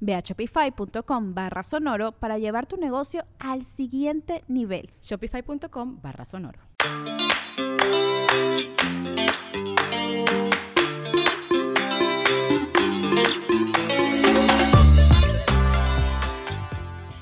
[0.00, 4.90] Ve a shopify.com barra sonoro para llevar tu negocio al siguiente nivel.
[5.02, 6.60] Shopify.com barra sonoro.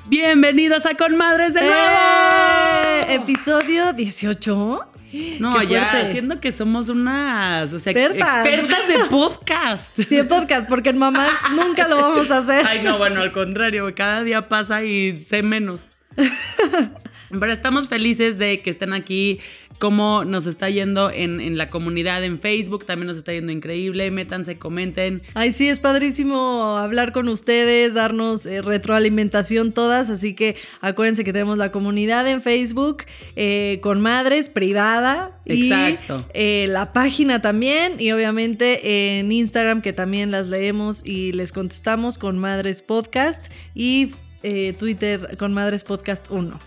[0.09, 1.75] Bienvenidos a Con Madres de nuevo.
[1.75, 3.15] ¡Eh!
[3.15, 4.96] Episodio 18.
[5.39, 8.47] No, ya, siento que somos unas o sea, Expertas.
[8.47, 9.99] expertas de podcast.
[10.09, 12.67] Sí, en podcast, porque en mamás nunca lo vamos a hacer.
[12.67, 15.81] Ay, no, bueno, al contrario, cada día pasa y sé menos.
[17.31, 19.41] Pero estamos felices de que estén aquí,
[19.79, 24.11] cómo nos está yendo en, en la comunidad en Facebook, también nos está yendo increíble,
[24.11, 25.23] métanse, comenten.
[25.35, 31.33] Ay, sí, es padrísimo hablar con ustedes, darnos eh, retroalimentación todas, así que acuérdense que
[31.33, 35.39] tenemos la comunidad en Facebook eh, con madres privada.
[35.45, 36.25] y, Exacto.
[36.33, 42.19] eh, la página también y obviamente en Instagram que también las leemos y les contestamos
[42.19, 43.45] con Madres Podcast
[43.75, 44.11] y
[44.43, 46.59] eh, Twitter con Madres Podcast 1.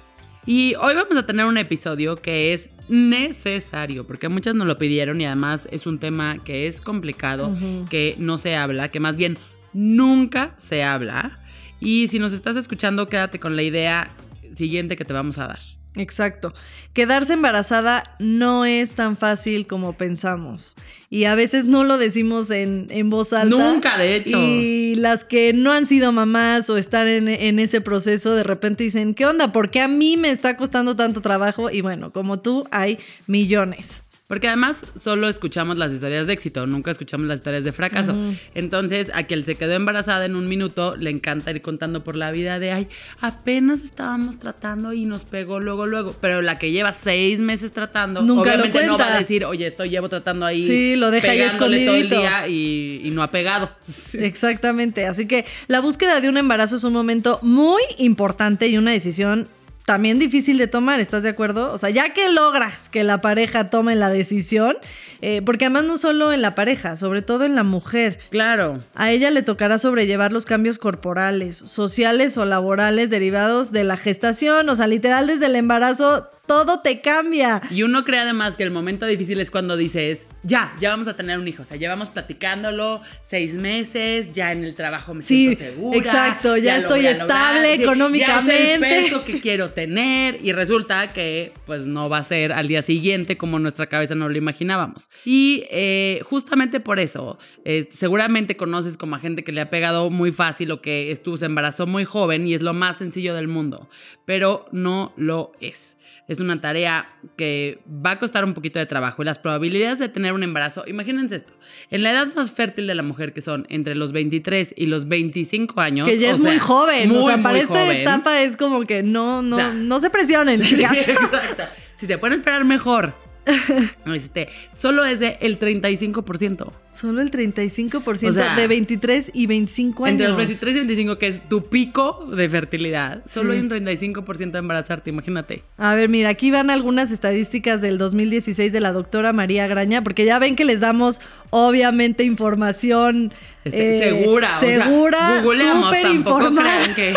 [0.45, 5.21] Y hoy vamos a tener un episodio que es necesario, porque muchas nos lo pidieron
[5.21, 7.55] y además es un tema que es complicado,
[7.89, 9.37] que no se habla, que más bien
[9.73, 11.39] nunca se habla.
[11.79, 14.09] Y si nos estás escuchando, quédate con la idea
[14.55, 15.78] siguiente que te vamos a dar.
[15.95, 16.53] Exacto.
[16.93, 20.75] Quedarse embarazada no es tan fácil como pensamos.
[21.09, 23.55] Y a veces no lo decimos en, en voz alta.
[23.55, 24.37] Nunca, de hecho.
[24.37, 28.83] Y las que no han sido mamás o están en, en ese proceso, de repente
[28.83, 29.51] dicen, ¿qué onda?
[29.51, 31.69] ¿Por qué a mí me está costando tanto trabajo?
[31.71, 34.03] Y bueno, como tú, hay millones.
[34.29, 38.15] Porque además solo escuchamos las historias de éxito, nunca escuchamos las historias de fracaso.
[38.53, 42.29] Entonces, a quien se quedó embarazada en un minuto, le encanta ir contando por la
[42.29, 42.87] vida de, ay,
[43.21, 46.15] apenas estábamos tratando y nos pegó luego, luego.
[46.21, 49.65] Pero la que lleva seis meses tratando, Nunca lo obviamente no va a decir, oye,
[49.65, 50.63] estoy llevo tratando ahí.
[50.63, 53.71] Sí, lo deja ahí pegándole todo el día y, y no ha pegado.
[54.13, 55.07] Exactamente.
[55.07, 59.47] Así que la búsqueda de un embarazo es un momento muy importante y una decisión
[59.89, 61.73] también difícil de tomar, ¿estás de acuerdo?
[61.73, 64.77] O sea, ya que logras que la pareja tome la decisión,
[65.23, 68.19] eh, porque además no solo en la pareja, sobre todo en la mujer.
[68.29, 68.83] Claro.
[68.93, 74.69] A ella le tocará sobrellevar los cambios corporales, sociales o laborales derivados de la gestación.
[74.69, 77.61] O sea, literal, desde el embarazo todo te cambia.
[77.69, 81.15] Y uno cree además que el momento difícil es cuando dices, ya, ya vamos a
[81.15, 81.61] tener un hijo.
[81.61, 85.97] O sea, llevamos platicándolo seis meses, ya en el trabajo me Sí, siento segura.
[85.99, 88.73] exacto, ya estoy estable Ya es económicamente.
[88.73, 90.43] el peso que quiero tener.
[90.43, 94.27] Y resulta que, pues, no va a ser al día siguiente como nuestra cabeza no
[94.27, 95.07] lo imaginábamos.
[95.25, 100.09] Y eh, justamente por eso, eh, seguramente conoces como a gente que le ha pegado
[100.09, 103.47] muy fácil o que estuvo, se embarazó muy joven y es lo más sencillo del
[103.47, 103.87] mundo.
[104.25, 105.95] Pero no lo es.
[106.27, 110.09] Es una tarea que va a costar un poquito de trabajo y las probabilidades de
[110.09, 111.53] tener un embarazo, imagínense esto,
[111.89, 115.07] en la edad más fértil de la mujer que son entre los 23 y los
[115.07, 116.07] 25 años.
[116.07, 117.09] Que ya o es muy joven.
[117.11, 117.97] o muy, sea, para muy esta joven.
[117.97, 120.61] etapa es como que no, no, O sea, no se presionen.
[120.63, 121.63] Exacto.
[121.95, 123.13] Si se pueden esperar mejor.
[124.05, 124.49] Este,
[124.79, 126.71] solo es de el 35%.
[126.93, 130.11] Solo el 35% O sea, de 23 y 25 años.
[130.13, 133.57] Entre los 23 y 25, que es tu pico de fertilidad, solo Sí.
[133.57, 135.63] hay un 35% de embarazarte, imagínate.
[135.77, 140.25] A ver, mira, aquí van algunas estadísticas del 2016 de la doctora María Graña, porque
[140.25, 141.21] ya ven que les damos,
[141.51, 143.31] obviamente, información
[143.63, 146.95] Este, eh, segura, o sea, segura, súper tampoco informada.
[146.95, 147.13] que-.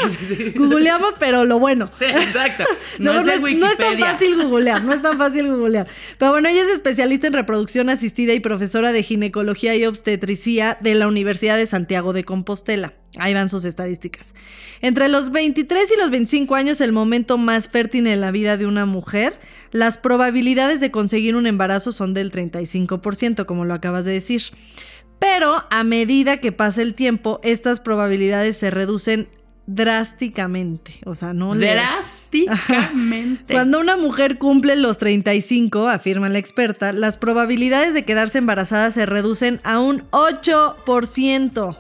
[0.56, 1.91] Googleamos, pero lo bueno.
[1.99, 2.65] Sí, exacto.
[2.99, 5.87] No, es de no es tan fácil googlear, no es tan fácil googlear.
[6.19, 7.51] Pero bueno, ella es especialista en reproducción
[7.88, 12.94] asistida y profesora de ginecología y obstetricia de la Universidad de Santiago de Compostela.
[13.19, 14.34] Ahí van sus estadísticas.
[14.81, 18.66] Entre los 23 y los 25 años, el momento más fértil en la vida de
[18.66, 19.38] una mujer,
[19.70, 24.43] las probabilidades de conseguir un embarazo son del 35%, como lo acabas de decir.
[25.19, 29.28] Pero a medida que pasa el tiempo, estas probabilidades se reducen
[29.66, 30.94] drásticamente.
[31.05, 31.66] O sea, no le-
[32.46, 33.55] Prácticamente.
[33.55, 39.06] Cuando una mujer cumple los 35, afirma la experta, las probabilidades de quedarse embarazada se
[39.06, 41.76] reducen a un 8%.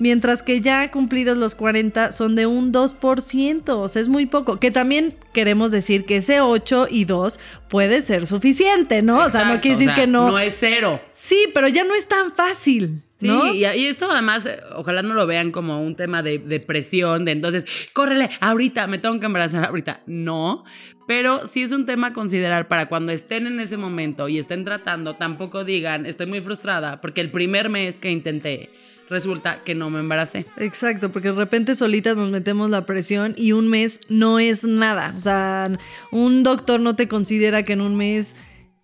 [0.00, 4.58] Mientras que ya cumplidos los 40 son de un 2%, o sea, es muy poco.
[4.58, 7.38] Que también queremos decir que ese 8 y 2
[7.68, 9.18] puede ser suficiente, ¿no?
[9.18, 10.30] o sea, no quiere decir o sea, que no.
[10.30, 11.00] No es cero.
[11.12, 13.02] Sí, pero ya no es tan fácil.
[13.16, 13.52] Sí, ¿no?
[13.52, 17.26] y, y esto además, eh, ojalá no lo vean como un tema de, de presión,
[17.26, 20.00] de entonces, córrele, ahorita, me tengo que embarazar ahorita.
[20.06, 20.64] No,
[21.10, 24.64] pero sí es un tema a considerar para cuando estén en ese momento y estén
[24.64, 28.70] tratando, tampoco digan, estoy muy frustrada porque el primer mes que intenté,
[29.10, 30.46] resulta que no me embaracé.
[30.56, 35.12] Exacto, porque de repente solitas nos metemos la presión y un mes no es nada.
[35.16, 35.70] O sea,
[36.10, 38.34] un doctor no te considera que en un mes.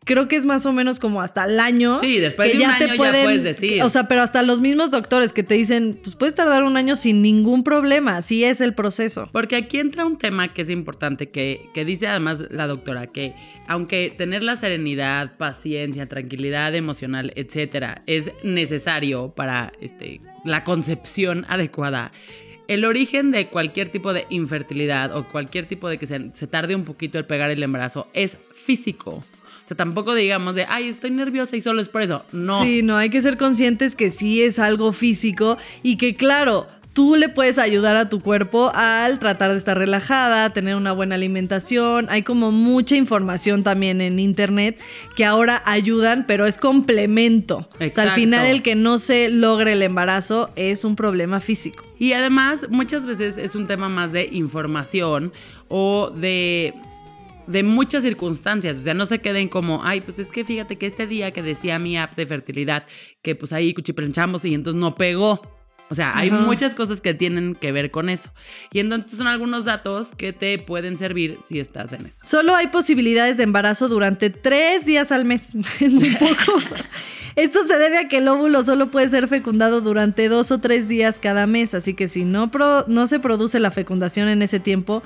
[0.07, 1.99] Creo que es más o menos como hasta el año.
[1.99, 3.83] Sí, después que de un año ya puedes decir.
[3.83, 6.95] O sea, pero hasta los mismos doctores que te dicen, pues puedes tardar un año
[6.95, 8.17] sin ningún problema.
[8.17, 9.29] Así es el proceso.
[9.33, 13.35] Porque aquí entra un tema que es importante, que, que dice además la doctora, que
[13.67, 22.13] aunque tener la serenidad, paciencia, tranquilidad emocional, etcétera, es necesario para este, la concepción adecuada,
[22.69, 26.77] el origen de cualquier tipo de infertilidad o cualquier tipo de que se, se tarde
[26.77, 29.25] un poquito el pegar el embarazo es físico.
[29.67, 32.25] O sea, tampoco digamos de, ay, estoy nerviosa y solo es por eso.
[32.31, 32.63] No.
[32.63, 37.17] Sí, no, hay que ser conscientes que sí es algo físico y que claro, tú
[37.17, 42.07] le puedes ayudar a tu cuerpo al tratar de estar relajada, tener una buena alimentación.
[42.11, 44.81] Hay como mucha información también en internet
[45.17, 47.57] que ahora ayudan, pero es complemento.
[47.57, 48.15] O sea, al Exacto.
[48.15, 51.85] final el que no se logre el embarazo es un problema físico.
[51.99, 55.33] Y además, muchas veces es un tema más de información
[55.69, 56.73] o de,
[57.47, 58.79] de muchas circunstancias.
[58.79, 61.43] O sea, no se queden como, ay, pues es que fíjate que este día que
[61.43, 62.85] decía mi app de fertilidad,
[63.23, 65.41] que pues ahí cuchiplanchamos y entonces no pegó.
[65.89, 68.31] O sea, hay muchas cosas que tienen que ver con eso.
[68.73, 72.19] Y entonces estos son algunos datos que te pueden servir si estás en eso.
[72.25, 75.51] Solo hay posibilidades de embarazo durante tres días al mes.
[75.81, 76.59] Es muy poco.
[77.37, 80.89] Esto se debe a que el óvulo solo puede ser fecundado durante dos o tres
[80.89, 84.59] días cada mes, así que si no, pro- no se produce la fecundación en ese
[84.59, 85.03] tiempo,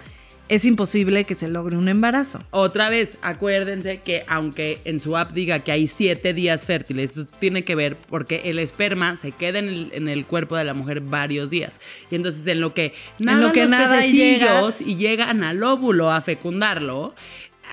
[0.51, 2.41] es imposible que se logre un embarazo.
[2.51, 7.25] Otra vez, acuérdense que aunque en su app diga que hay siete días fértiles, eso
[7.39, 10.75] tiene que ver porque el esperma se queda en el, en el cuerpo de la
[10.75, 11.79] mujer varios días.
[12.11, 16.21] Y entonces en lo que nada lo que los nada y llegan al óvulo a
[16.21, 17.15] fecundarlo,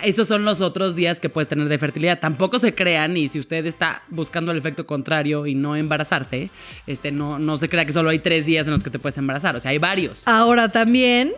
[0.04, 2.20] esos son los otros días que puedes tener de fertilidad.
[2.20, 6.52] Tampoco se crean y si usted está buscando el efecto contrario y no embarazarse,
[6.86, 9.18] este, no, no se crea que solo hay tres días en los que te puedes
[9.18, 9.56] embarazar.
[9.56, 10.22] O sea, hay varios.
[10.26, 11.34] Ahora también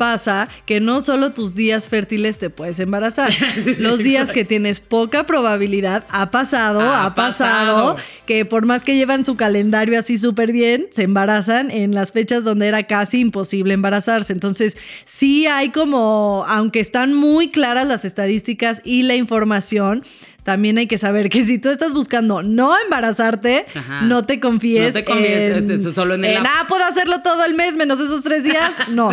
[0.00, 3.30] pasa que no solo tus días fértiles te puedes embarazar.
[3.78, 7.96] Los días que tienes poca probabilidad, ha pasado, Ha ha, pasado, pasado.
[8.24, 12.44] que por más que llevan su calendario así súper bien, se embarazan en las fechas
[12.44, 14.32] donde era casi imposible embarazarse.
[14.32, 20.02] Entonces, sí hay como, aunque están muy claras las estadísticas y la información,
[20.42, 24.02] también hay que saber que si tú estás buscando no embarazarte, Ajá.
[24.02, 24.88] no te confíes.
[24.94, 26.46] No te confíes, en, es- eso solo en el app.
[26.48, 28.74] ah, puedo hacerlo todo el mes menos esos tres días.
[28.90, 29.10] No.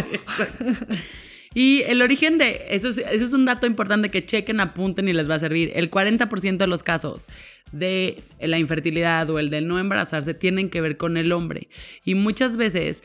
[1.53, 5.13] Y el origen de, eso es, eso es un dato importante que chequen, apunten y
[5.13, 5.71] les va a servir.
[5.75, 7.25] El 40% de los casos
[7.71, 11.67] de la infertilidad o el de no embarazarse tienen que ver con el hombre.
[12.05, 13.01] Y muchas veces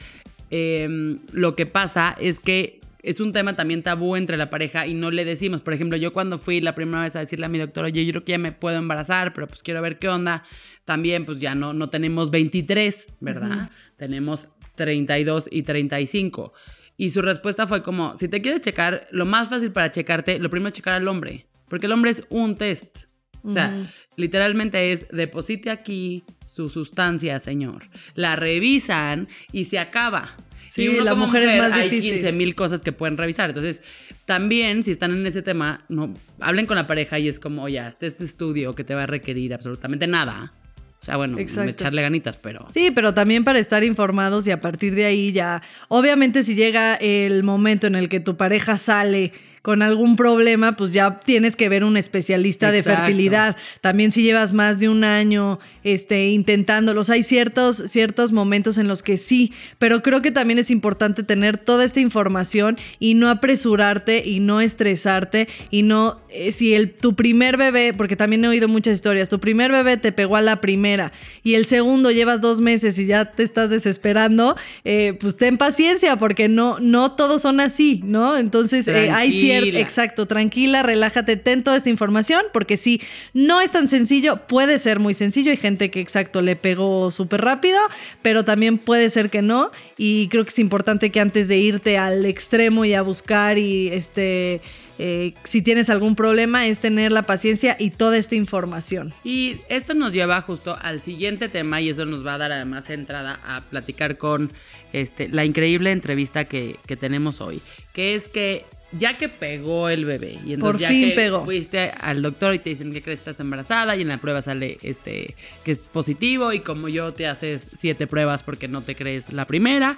[0.50, 4.94] eh, lo que pasa es que es un tema también tabú entre la pareja y
[4.94, 5.60] no le decimos.
[5.60, 8.12] Por ejemplo, yo cuando fui la primera vez a decirle a mi doctor, oye, yo
[8.12, 10.44] creo que ya me puedo embarazar, pero pues quiero ver qué onda.
[10.84, 13.70] También pues ya no, no tenemos 23, ¿verdad?
[13.96, 16.53] Tenemos 32 y 35.
[16.96, 20.50] Y su respuesta fue como, si te quieres checar, lo más fácil para checarte, lo
[20.50, 23.06] primero es checar al hombre, porque el hombre es un test.
[23.44, 23.82] O sea,
[24.17, 27.88] literalmente es deposite aquí su sustancia, señor.
[28.15, 30.36] La revisan y se acaba.
[30.72, 32.14] Sí, Y la mujer es más hay difícil.
[32.14, 33.50] 15 mil cosas que pueden revisar.
[33.50, 33.82] Entonces,
[34.24, 37.86] también si están en ese tema, no, hablen con la pareja y es como, oye,
[37.86, 40.55] este, este estudio que te va a requerir absolutamente nada.
[40.98, 42.69] O sea, bueno, echarle ganitas, pero...
[42.72, 46.94] Sí, pero también para estar informados y a partir de ahí ya, obviamente si llega
[46.94, 51.69] el momento en el que tu pareja sale con algún problema, pues ya tienes que
[51.69, 53.56] ver un especialista de fertilidad.
[53.81, 59.04] También si llevas más de un año este, intentándolos, hay ciertos, ciertos momentos en los
[59.04, 64.28] que sí, pero creo que también es importante tener toda esta información y no apresurarte
[64.28, 68.69] y no estresarte y no eh, si el, tu primer bebé, porque también he oído
[68.69, 71.12] muchas historias, tu primer bebé te pegó a la primera
[71.43, 76.17] y el segundo llevas dos meses y ya te estás desesperando, eh, pues ten paciencia
[76.17, 78.36] porque no, no todos son así, ¿no?
[78.36, 83.01] Entonces eh, hay cierto, exacto, tranquila, relájate, ten toda esta información porque si
[83.34, 87.43] no es tan sencillo, puede ser muy sencillo, hay gente que exacto le pegó súper
[87.43, 87.79] rápido,
[88.22, 91.98] pero también puede ser que no y creo que es importante que antes de irte
[91.98, 94.60] al extremo y a buscar y este
[94.99, 99.13] eh, si tienes algún problema, es tener la paciencia y toda esta información.
[99.25, 102.91] Y esto nos lleva justo al siguiente tema y eso nos va a dar además
[102.91, 104.53] entrada a platicar con
[104.93, 107.63] este, la increíble entrevista que, tenemos hoy,
[107.94, 112.55] que es que ya que pegó el bebé y entonces ya que fuiste al doctor
[112.55, 115.34] y te dicen que crees que estás embarazada y en la prueba sale este
[115.65, 119.46] que es positivo y como yo te haces siete pruebas porque no te crees la
[119.46, 119.96] primera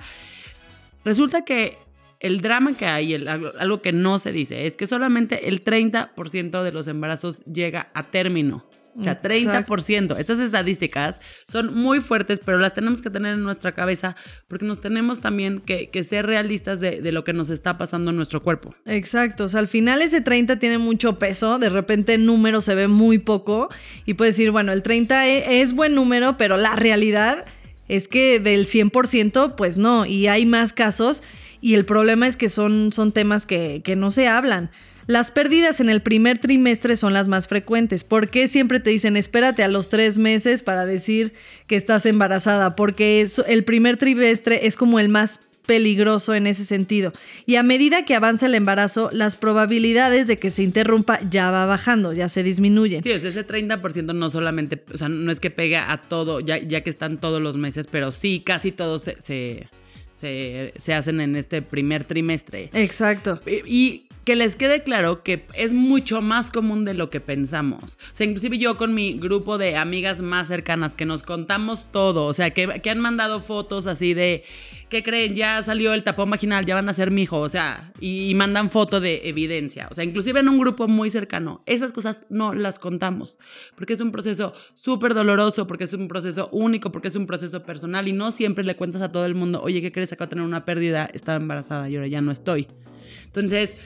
[1.05, 1.77] resulta que
[2.21, 6.73] el drama que hay, algo, que no se dice, es que solamente el 30% de
[6.73, 8.65] los embarazos llega a término.
[8.97, 10.17] O sea, 30%.
[10.19, 14.15] Estas estadísticas son muy fuertes, pero las tenemos que tener en nuestra cabeza
[14.47, 18.17] porque nos tenemos también que, ser realistas de, de, lo que nos está pasando en
[18.17, 18.73] nuestro cuerpo.
[18.87, 19.45] Exacto.
[19.45, 21.59] O sea, al final ese 30 tiene mucho peso.
[21.59, 23.69] De repente el número se ve muy poco
[24.07, 27.45] y puedes decir, bueno, el 30 e, es buen número, pero la realidad
[27.89, 30.07] es que del 100%, pues no.
[30.07, 31.23] Y hay más casos
[31.65, 34.69] y el problema es que son, son temas que, no se hablan.
[35.07, 38.05] Las pérdidas en el primer trimestre son las más frecuentes.
[38.05, 41.33] ¿Por qué siempre te dicen espérate a los tres meses para decir
[41.67, 42.77] que estás embarazada?
[42.77, 47.15] Porque el primer trimestre es como el más peligroso en ese sentido.
[47.47, 51.65] Y a medida que avanza el embarazo, las probabilidades de que se interrumpa ya va
[51.65, 53.03] bajando, ya se disminuyen.
[53.03, 56.83] Sí, ese 30% no solamente, o sea, no es que pega a todo, ya, ya
[56.83, 59.69] que están todos los meses, pero sí, casi todos se,
[60.95, 62.71] hacen en este primer trimestre.
[62.73, 63.41] Exacto.
[63.47, 67.99] Y, que les quede claro que es mucho más común de lo que pensamos.
[68.13, 72.25] O sea, inclusive yo con mi grupo de amigas más cercanas que nos contamos todo,
[72.25, 74.45] o sea, que, que han mandado fotos así de
[74.89, 75.35] ¿qué creen?
[75.35, 78.71] Ya salió el tapón vaginal, ya van a ser mi hijo, o sea, y, mandan
[78.71, 79.89] foto de evidencia.
[79.91, 83.39] O sea, inclusive en un grupo muy cercano, esas cosas no las contamos,
[83.77, 87.63] porque es un proceso súper doloroso, porque es un proceso único, porque es un proceso
[87.63, 90.13] personal y no siempre le cuentas a todo el mundo, oye, ¿qué crees?
[90.13, 92.67] Acabo de tener una pérdida, estaba embarazada y ahora ya no estoy.
[93.27, 93.79] Entonces,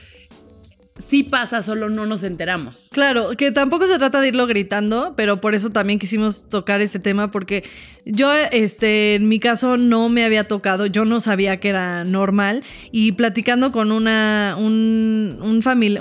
[0.99, 2.77] sí pasa, solo no nos enteramos.
[2.91, 6.99] Claro, que tampoco se trata de irlo gritando, pero por eso también quisimos tocar este
[6.99, 7.63] tema, porque
[8.05, 12.63] yo, este, en mi caso no me había tocado, yo no sabía que era normal,
[12.91, 15.37] y platicando con una, un,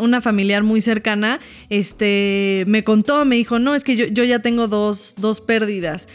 [0.00, 1.40] una familiar muy cercana,
[1.70, 6.08] este, me contó, me dijo, no, es que yo, yo ya tengo dos, dos pérdidas.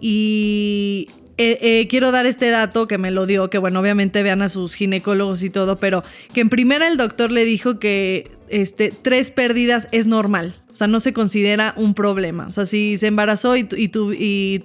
[0.00, 1.08] Y
[1.38, 4.48] eh, eh, quiero dar este dato que me lo dio, que bueno, obviamente vean a
[4.48, 6.02] sus ginecólogos y todo, pero
[6.34, 10.88] que en primera el doctor le dijo que este, tres pérdidas es normal, o sea,
[10.88, 12.48] no se considera un problema.
[12.48, 14.64] O sea, si se embarazó y, y, tú, y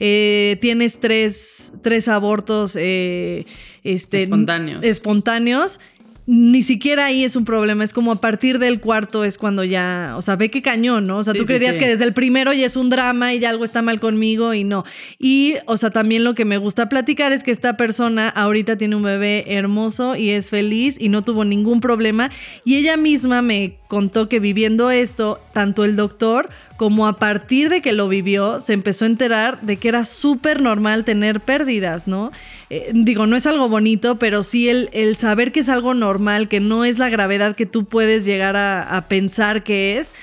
[0.00, 4.82] eh, tienes tres, tres abortos este, espontáneos.
[4.82, 5.78] espontáneos
[6.26, 10.14] ni siquiera ahí es un problema, es como a partir del cuarto es cuando ya,
[10.16, 11.18] o sea, ve qué cañón, ¿no?
[11.18, 13.64] O sea, tú creerías que desde el primero ya es un drama y ya algo
[13.64, 14.84] está mal conmigo y no.
[15.18, 18.96] Y, o sea, también lo que me gusta platicar es que esta persona ahorita tiene
[18.96, 22.30] un bebé hermoso y es feliz y no tuvo ningún problema
[22.64, 27.80] y ella misma me contó que viviendo esto, tanto el doctor como a partir de
[27.80, 32.32] que lo vivió, se empezó a enterar de que era súper normal tener pérdidas, ¿no?
[32.70, 36.48] Eh, digo, no es algo bonito, pero sí el, el, saber que es algo normal,
[36.48, 40.14] que no es la gravedad que tú puedes llegar a, a pensar que es,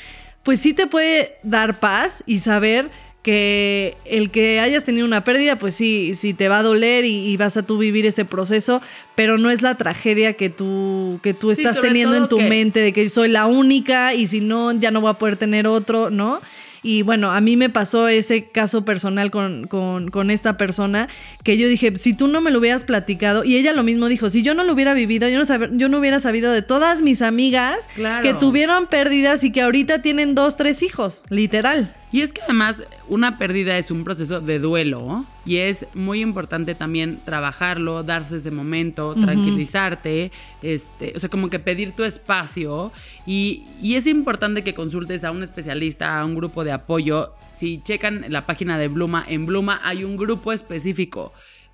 [0.43, 2.89] pues sí te puede dar paz y saber
[3.21, 7.37] que el que hayas tenido una pérdida, pues sí, sí te va a doler y,
[7.37, 8.81] vas a tú vivir ese proceso,
[9.15, 12.93] pero no es la tragedia que tú, que tú estás teniendo en tu mente de
[12.93, 16.41] que soy la única y si no, ya no voy a poder tener otro, ¿no?
[16.83, 21.07] Y bueno, a mí me pasó ese caso personal con, con, esta persona
[21.43, 24.31] que yo dije, si tú no me lo hubieras platicado, y ella lo mismo dijo,
[24.31, 27.21] si yo no lo hubiera vivido, yo no, yo no hubiera sabido de todas mis
[27.21, 27.87] amigas
[28.23, 31.93] que tuvieron pérdidas y que ahorita tienen dos, tres hijos, literal.
[32.12, 36.75] Y es que además una pérdida es un proceso de duelo y es muy importante
[36.75, 42.91] también trabajarlo, darse ese momento, tranquilizarte, este, o sea, como que pedir tu espacio
[43.25, 47.34] y, y, es importante que consultes a un especialista, a un grupo de apoyo.
[47.56, 51.32] Si checan la página de Bluma, en Bluma hay un grupo específico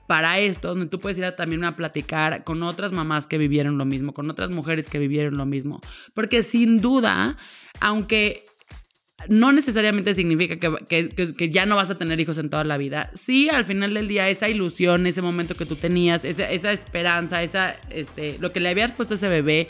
[0.08, 3.78] para esto, donde tú puedes ir a también a platicar con otras mamás que vivieron
[3.78, 5.82] lo mismo, con otras mujeres que vivieron lo mismo.
[6.14, 7.38] Porque sin duda,
[7.82, 8.44] aunque
[9.30, 10.58] no necesariamente significa
[10.88, 13.12] que, ya no vas a tener hijos en toda la vida.
[13.14, 17.76] Sí, al final del día, esa ilusión, ese momento que tú tenías, esa, esperanza, esa,
[17.90, 19.68] este, lo que le habías puesto a ese bebé,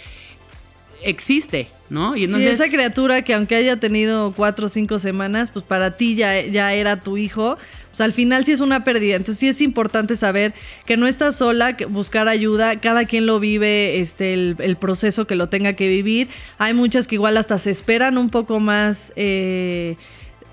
[1.03, 2.15] existe, ¿no?
[2.15, 5.97] Y Sí, entonces esa criatura que aunque haya tenido cuatro o cinco semanas, pues para
[5.97, 7.57] ti ya, ya era tu hijo.
[8.01, 9.15] Al final sí es una pérdida.
[9.15, 10.53] Entonces sí es importante saber
[10.85, 12.75] que no estás sola, que buscar ayuda.
[12.77, 16.29] Cada quien lo vive, este, el, el proceso que lo tenga que vivir.
[16.57, 19.13] Hay muchas que igual hasta se esperan un poco más.
[19.15, 19.95] eh,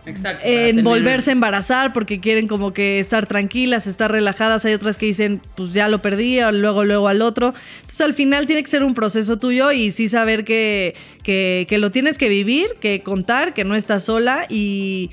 [0.06, 4.64] Exacto, en volverse a embarazar porque quieren como que estar tranquilas, estar relajadas.
[4.66, 7.54] Hay otras que dicen, pues ya lo perdí, o luego, luego al otro.
[7.76, 11.78] Entonces al final tiene que ser un proceso tuyo y sí saber que, que, que
[11.78, 15.10] lo tienes que vivir, que contar, que no estás sola y,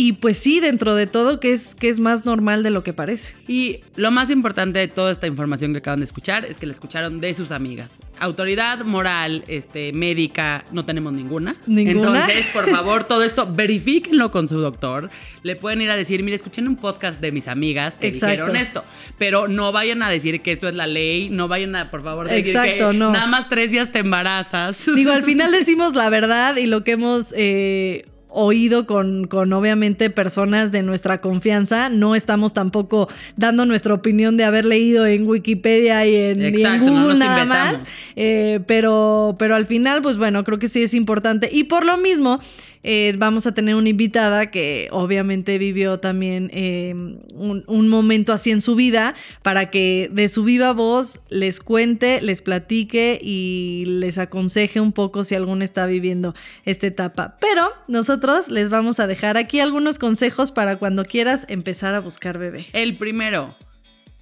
[0.00, 2.92] y pues sí, dentro de todo, que es, que es más normal de lo que
[2.92, 3.34] parece.
[3.48, 6.72] Y lo más importante de toda esta información que acaban de escuchar es que la
[6.72, 7.90] escucharon de sus amigas.
[8.20, 11.56] Autoridad moral, este, médica, no tenemos ninguna.
[11.66, 12.20] ¿Ninguna?
[12.20, 15.10] Entonces, por favor, todo esto, verifíquenlo con su doctor.
[15.42, 18.44] Le pueden ir a decir, mire, escuché en un podcast de mis amigas que Exacto.
[18.44, 18.84] dijeron esto.
[19.18, 22.28] Pero no vayan a decir que esto es la ley, no vayan a, por favor,
[22.28, 23.10] decir Exacto, que no.
[23.10, 24.78] nada más tres días te embarazas.
[24.94, 30.10] Digo, al final decimos la verdad y lo que hemos eh, oído con, con obviamente
[30.10, 31.88] personas de nuestra confianza.
[31.88, 36.54] No estamos tampoco dando nuestra opinión de haber leído en Wikipedia y en, y en
[36.54, 37.78] Exacto, no nada inventamos.
[37.80, 37.86] más.
[38.16, 41.48] Eh, pero, pero al final, pues bueno, creo que sí es importante.
[41.52, 42.40] Y por lo mismo,
[42.82, 46.94] eh, vamos a tener una invitada que obviamente vivió también eh,
[47.34, 52.20] un, un momento así en su vida para que de su viva voz les cuente,
[52.20, 57.36] les platique y les aconseje un poco si alguno está viviendo esta etapa.
[57.40, 62.38] Pero nosotros les vamos a dejar aquí algunos consejos para cuando quieras empezar a buscar
[62.38, 62.66] bebé.
[62.72, 63.54] El primero,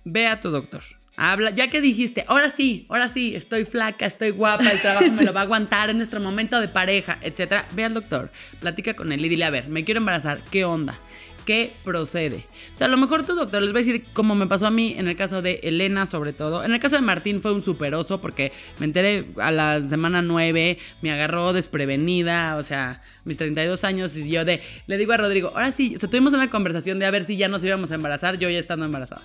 [0.04, 0.95] ve a tu doctor.
[1.16, 5.22] Habla, ya que dijiste, ahora sí, ahora sí, estoy flaca, estoy guapa, el trabajo me
[5.24, 7.64] lo va a aguantar en nuestro momento de pareja, etcétera.
[7.72, 8.30] Ve al doctor,
[8.60, 10.98] platica con él y dile, a ver, me quiero embarazar, ¿qué onda?
[11.46, 12.44] ¿Qué procede?
[12.74, 14.70] O sea, a lo mejor tu doctor les va a decir como me pasó a
[14.72, 16.64] mí en el caso de Elena, sobre todo.
[16.64, 18.50] En el caso de Martín fue un superoso porque
[18.80, 24.28] me enteré a la semana 9, me agarró desprevenida, o sea, mis 32 años y
[24.28, 27.12] yo de, le digo a Rodrigo, ahora sí, o sea, tuvimos una conversación de a
[27.12, 29.22] ver si ya nos íbamos a embarazar, yo ya estando embarazada.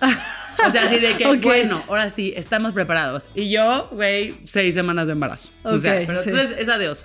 [0.64, 3.24] O sea, así de que, bueno, ahora sí, estamos preparados.
[3.34, 5.48] Y yo, güey, seis semanas de embarazo.
[5.64, 6.30] o sea, pero sí.
[6.30, 7.04] entonces esa de oso.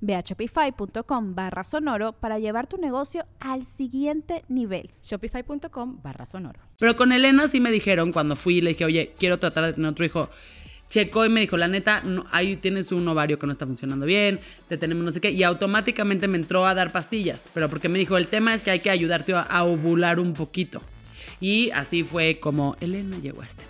[0.00, 4.90] Ve a shopify.com barra sonoro para llevar tu negocio al siguiente nivel.
[5.02, 6.60] Shopify.com barra sonoro.
[6.78, 9.90] Pero con Elena sí me dijeron cuando fui, le dije, oye, quiero tratar de tener
[9.90, 10.30] otro hijo.
[10.88, 14.06] Checó y me dijo, la neta, no, ahí tienes un ovario que no está funcionando
[14.06, 17.90] bien, te tenemos no sé qué, y automáticamente me entró a dar pastillas, pero porque
[17.90, 20.80] me dijo, el tema es que hay que ayudarte a, a ovular un poquito.
[21.40, 23.67] Y así fue como Elena llegó a este.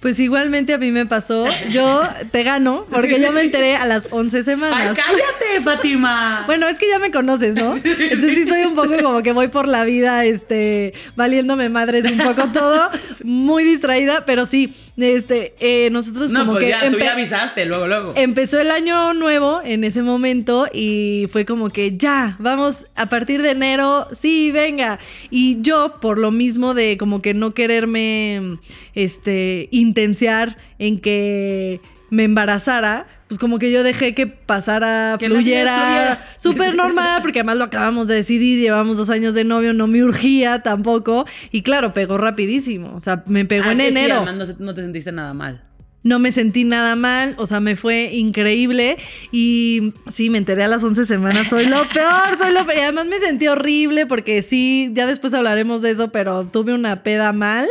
[0.00, 4.06] Pues igualmente a mí me pasó, yo te gano porque yo me enteré a las
[4.12, 4.96] 11 ¡Ay, semanas.
[4.96, 6.44] cállate, Fátima!
[6.46, 7.74] Bueno, es que ya me conoces, ¿no?
[7.74, 12.18] Entonces sí soy un poco como que voy por la vida, este, valiéndome madres un
[12.18, 12.90] poco todo,
[13.24, 17.66] muy distraída, pero sí, este, eh, nosotros no, como pues que ya, tú ya avisaste,
[17.66, 18.12] luego, luego.
[18.16, 23.42] empezó el año nuevo en ese momento y fue como que ya, vamos a partir
[23.42, 24.98] de enero, sí, venga.
[25.30, 28.58] Y yo, por lo mismo de como que no quererme,
[28.94, 31.80] este, intenciar en que
[32.10, 37.58] me embarazara, pues como que yo dejé que pasara, Que fluyera, súper normal, porque además
[37.58, 41.92] lo acabamos de decidir, llevamos dos años de novio, no me urgía tampoco, y claro,
[41.92, 45.12] pegó rapidísimo, o sea, me pegó Ah, en sí, enero además no, no te sentiste
[45.12, 45.62] nada mal.
[46.04, 48.96] no me sentí nada mal, o sea, me fue increíble
[49.30, 52.78] y sí, me enteré a las 11 semanas, soy lo peor, soy lo peor.
[52.78, 57.02] Y además me sentí horrible porque sí, ya después hablaremos de eso, pero tuve una
[57.02, 57.66] peda mal.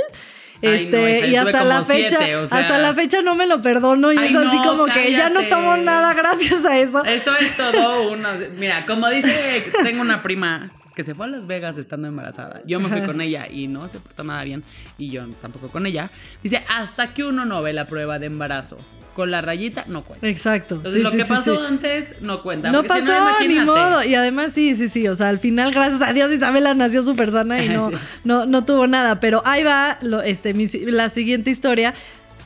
[0.62, 2.60] Ay, Este, no, y hasta la fecha, siete, o sea.
[2.60, 5.30] hasta la fecha no me lo perdono y Ay, es así no, como que ya
[5.30, 7.04] no tomo nada gracias a eso.
[7.06, 8.30] Eso es todo uno.
[8.58, 12.62] Mira, como dice, tengo una prima que se fue a Las Vegas estando embarazada.
[12.65, 14.63] Yo me fui con ella y no se portó nada bien.
[14.98, 16.10] Y yo tampoco con ella.
[16.41, 18.78] Dice, hasta que uno no ve la prueba de embarazo
[19.18, 20.28] con la rayita no cuenta.
[20.28, 20.76] Exacto.
[20.76, 22.70] Entonces Sí, lo sí, que sí, pasó antes no cuenta.
[22.72, 24.04] No porque si pasó, ni modo.
[24.04, 25.08] Y además, sí, sí, sí.
[25.08, 27.90] O sea, al final, gracias a Dios, Isabela nació súper sana y no,
[28.24, 29.20] no, no tuvo nada.
[29.20, 31.96] Pero ahí va lo- este, mi la siguiente historia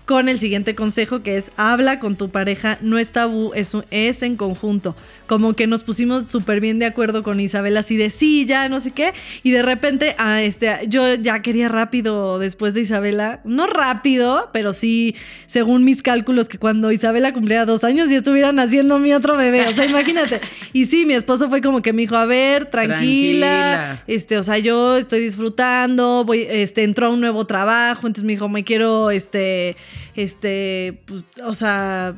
[0.06, 3.86] con el siguiente consejo que es habla con tu pareja, no es tabú, es, un-
[3.92, 4.96] es en conjunto.
[5.32, 8.82] Como que nos pusimos súper bien de acuerdo con Isabela, así de sí, ya, no
[8.82, 9.14] sé qué.
[9.44, 13.40] Y de repente, ah, este, yo ya quería rápido después de Isabela.
[13.46, 15.16] No rápido, pero sí,
[15.46, 19.68] según mis cálculos, que cuando Isabela cumpliera dos años y estuvieran haciendo mi otro bebé.
[19.70, 20.42] O sea, imagínate.
[20.74, 22.98] Y sí, mi esposo fue como que me dijo, a ver, tranquila.
[22.98, 24.04] Tranquila.
[24.08, 28.34] Este, o sea, yo estoy disfrutando, voy, este, entró a un nuevo trabajo, entonces me
[28.34, 29.78] dijo, me quiero, este,
[30.14, 32.16] este, pues, o sea,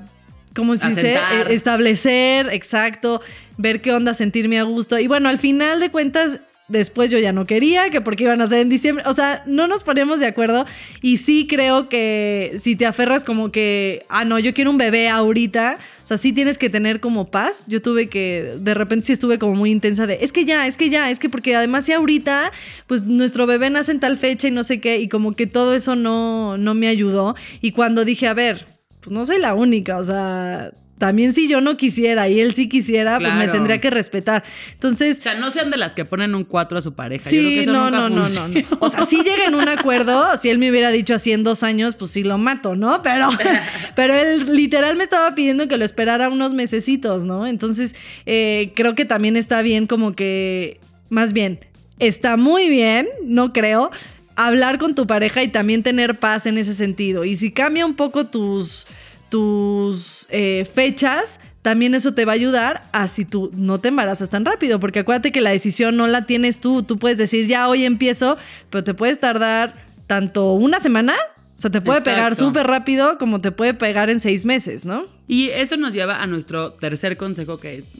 [0.55, 1.17] ¿cómo se dice?
[1.17, 1.51] Asentar.
[1.51, 3.21] Eh, establecer, exacto,
[3.57, 4.99] ver qué onda, sentirme a gusto.
[4.99, 8.47] Y bueno, al final de cuentas, después yo ya no quería, que porque iban a
[8.47, 9.03] ser en diciembre.
[9.07, 10.65] O sea, no nos poníamos de acuerdo.
[11.01, 15.09] Y sí creo que si te aferras como que, ah, no, yo quiero un bebé
[15.09, 15.77] ahorita.
[16.03, 17.65] O sea, sí tienes que tener como paz.
[17.67, 20.75] Yo tuve que, de repente sí estuve como muy intensa de, es que ya, es
[20.75, 22.51] que ya, es que porque además si ahorita,
[22.87, 25.73] pues nuestro bebé nace en tal fecha y no sé qué, y como que todo
[25.73, 27.35] eso no, no me ayudó.
[27.61, 28.65] Y cuando dije, a ver,
[29.03, 32.69] pues no soy la única, o sea, también si yo no quisiera y él sí
[32.69, 34.43] quisiera, pues me tendría que respetar.
[34.71, 37.29] Entonces, O sea, no sean de las que ponen un 4 a su pareja.
[37.29, 38.61] Yo creo que Sí, eso no, nunca no, no, no.
[38.79, 41.61] O sea, si llega en un acuerdo, si él me hubiera dicho así en dos
[41.63, 43.01] años, pues sí lo mato, ¿no?
[43.01, 43.27] Pero,
[43.95, 47.47] pero él literal me estaba pidiendo que lo esperara unos mesecitos, ¿no?
[47.47, 51.59] Entonces, eh, creo que también está bien como que, más bien,
[51.99, 53.91] está muy bien, no creo,
[54.35, 57.25] hablar con tu pareja y también tener paz en ese sentido.
[57.25, 58.87] Y si cambia un poco tus,
[59.29, 64.29] tus eh, fechas, también eso te va a ayudar a si tú no te embarazas
[64.29, 67.67] tan rápido, porque acuérdate que la decisión no la tienes tú, tú puedes decir ya
[67.69, 68.37] hoy empiezo,
[68.69, 71.15] pero te puedes tardar tanto una semana,
[71.57, 75.05] o sea, te puede pegar súper rápido como te puede pegar en seis meses, ¿no?
[75.27, 77.91] Y eso nos lleva a nuestro tercer consejo que es,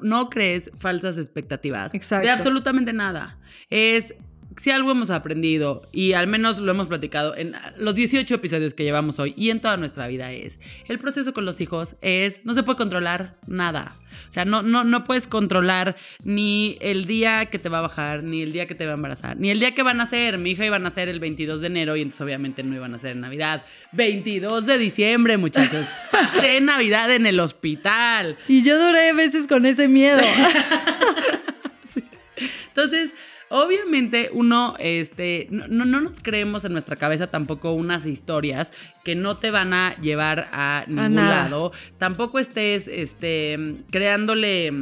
[0.00, 2.26] no crees falsas expectativas Exacto.
[2.26, 3.38] de absolutamente nada.
[3.70, 4.14] Es,
[4.56, 8.84] si algo hemos aprendido, y al menos lo hemos platicado en los 18 episodios que
[8.84, 12.54] llevamos hoy y en toda nuestra vida, es, el proceso con los hijos es, no
[12.54, 13.94] se puede controlar nada.
[14.28, 18.22] O sea, no, no, no puedes controlar ni el día que te va a bajar,
[18.22, 20.38] ni el día que te va a embarazar, ni el día que van a nacer.
[20.38, 22.96] Mi hija iba a nacer el 22 de enero y entonces obviamente no iban a
[22.96, 23.64] nacer en Navidad.
[23.92, 25.86] 22 de diciembre, muchachos.
[26.10, 28.36] Pasé Navidad en el hospital.
[28.48, 30.20] Y yo duré veces con ese miedo.
[32.68, 33.10] Entonces,
[33.48, 38.72] obviamente uno, este, no, no, no nos creemos en nuestra cabeza tampoco unas historias
[39.04, 41.72] que no te van a llevar a ningún lado.
[41.98, 44.72] Tampoco estés, este, creándole,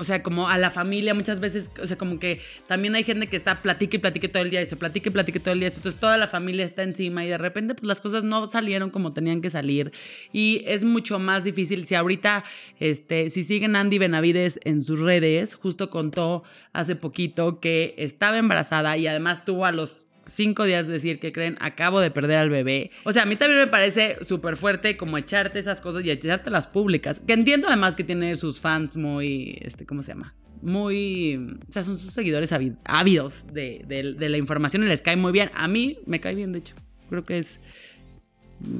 [0.00, 3.26] o sea, como a la familia muchas veces, o sea, como que también hay gente
[3.26, 5.68] que está platique y platique todo el día eso, platique y platique todo el día
[5.68, 5.76] eso.
[5.76, 9.12] Entonces toda la familia está encima y de repente pues las cosas no salieron como
[9.12, 9.92] tenían que salir
[10.32, 11.84] y es mucho más difícil.
[11.84, 12.44] Si ahorita,
[12.78, 18.96] este, si siguen Andy Benavides en sus redes, justo contó hace poquito que estaba embarazada
[18.96, 22.50] y además tuvo a los cinco días de decir que creen, acabo de perder al
[22.50, 22.90] bebé.
[23.04, 26.50] O sea, a mí también me parece súper fuerte como echarte esas cosas y echarte
[26.50, 27.20] las públicas.
[27.26, 30.34] Que entiendo además que tiene sus fans muy, este, ¿cómo se llama?
[30.62, 31.36] Muy,
[31.68, 35.16] o sea, son sus seguidores ávi- ávidos de, de- de la información y les cae
[35.16, 35.50] muy bien.
[35.54, 36.74] A mí me cae bien, de hecho.
[37.08, 37.58] Creo que es...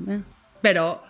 [0.09, 0.21] eh.
[0.63, 1.03] Pero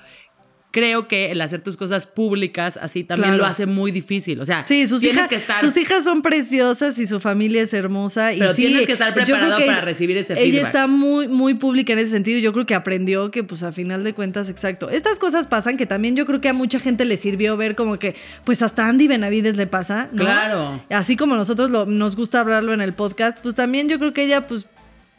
[0.72, 3.42] creo que el hacer tus cosas públicas así también Claro.
[3.42, 4.40] lo hace muy difícil.
[4.40, 5.58] O sea, Sí, sus tienes hijas, que estar...
[5.60, 8.32] sus hijas son preciosas y su familia es hermosa.
[8.32, 10.66] Y Pero sí, tienes que estar preparado que para recibir ese Ella feedback.
[10.66, 12.38] está muy, muy pública en ese sentido.
[12.38, 14.90] Yo creo que aprendió que, pues, a final de cuentas, exacto.
[14.90, 17.98] Estas cosas pasan que también yo creo que a mucha gente le sirvió ver como
[17.98, 20.22] que, pues, hasta Andy Benavides le pasa, ¿no?
[20.24, 20.82] Claro.
[20.90, 24.22] Así como nosotros lo- nos gusta hablarlo en el podcast, pues también yo creo que
[24.24, 24.66] ella, pues,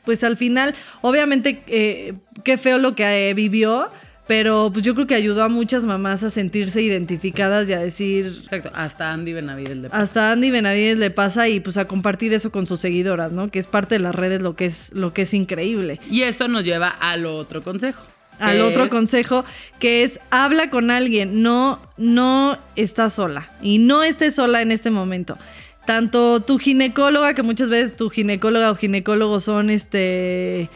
[0.06, 2.14] pues al final, obviamente, eh,
[2.46, 3.90] qué feo lo que eh, vivió.
[4.32, 8.28] Pero pues yo creo que ayudó a muchas mamás a sentirse identificadas y a decir,
[8.44, 12.50] Exacto, hasta Andy Benavides le hasta Andy Benavides le pasa y pues a compartir eso
[12.50, 13.50] con sus seguidoras, ¿no?
[13.50, 16.00] Que es parte de las redes lo que es lo que es increíble.
[16.10, 18.04] Y eso nos lleva al otro consejo.
[18.40, 19.44] Al otro es- consejo
[19.80, 24.92] que es habla con alguien, no no estás sola y no estés sola en este
[24.92, 25.38] momento.
[25.86, 30.70] Tanto tu ginecóloga, que muchas veces tu ginecóloga o ginecólogo son este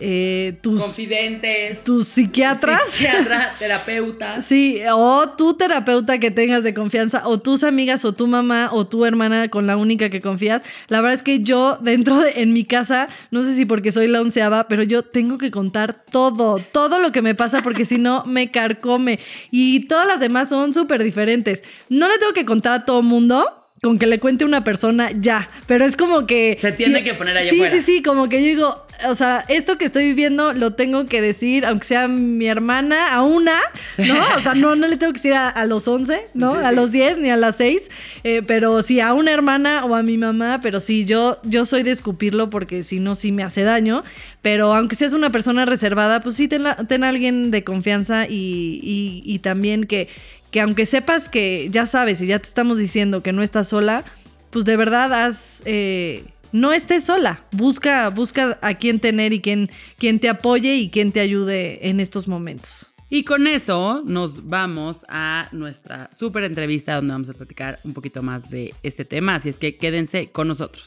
[0.00, 1.84] eh, tus, Confidentes.
[1.84, 2.82] tus psiquiatras.
[2.90, 4.44] Psiquiatra, terapeutas.
[4.44, 8.86] Sí, o tu terapeuta que tengas de confianza, o tus amigas, o tu mamá, o
[8.86, 10.62] tu hermana con la única que confías.
[10.88, 14.08] La verdad es que yo, dentro de, en mi casa, no sé si porque soy
[14.08, 17.98] la onceava, pero yo tengo que contar todo, todo lo que me pasa, porque si
[17.98, 19.20] no, me carcome.
[19.50, 21.62] Y todas las demás son súper diferentes.
[21.88, 23.59] No le tengo que contar a todo mundo.
[23.82, 25.48] Con que le cuente una persona, ya.
[25.66, 26.58] Pero es como que.
[26.60, 29.78] Se tiene que poner allá Sí, sí, sí, como que yo digo, o sea, esto
[29.78, 33.58] que estoy viviendo lo tengo que decir, aunque sea mi hermana, a una,
[33.96, 34.14] ¿no?
[34.36, 36.52] O sea, no, no le tengo que decir a, a los 11, ¿no?
[36.56, 37.90] A los 10 ni a las 6,
[38.22, 41.82] eh, pero sí a una hermana o a mi mamá, pero sí, yo, yo soy
[41.82, 44.04] de escupirlo porque si no, sí me hace daño,
[44.42, 48.26] pero aunque seas una persona reservada, pues sí, ten, la- ten a alguien de confianza
[48.28, 50.08] y, y- y también que,
[50.50, 54.04] que aunque sepas que ya sabes y ya te estamos diciendo que no estás sola,
[54.50, 55.62] pues de verdad haz...
[55.64, 60.90] eh, no estés sola, busca, busca a quien tener y quien, quien te apoye y
[60.90, 62.90] quien te ayude en estos momentos.
[63.08, 68.22] Y con eso nos vamos a nuestra súper entrevista donde vamos a platicar un poquito
[68.22, 69.34] más de este tema.
[69.34, 70.86] Así es que quédense con nosotros.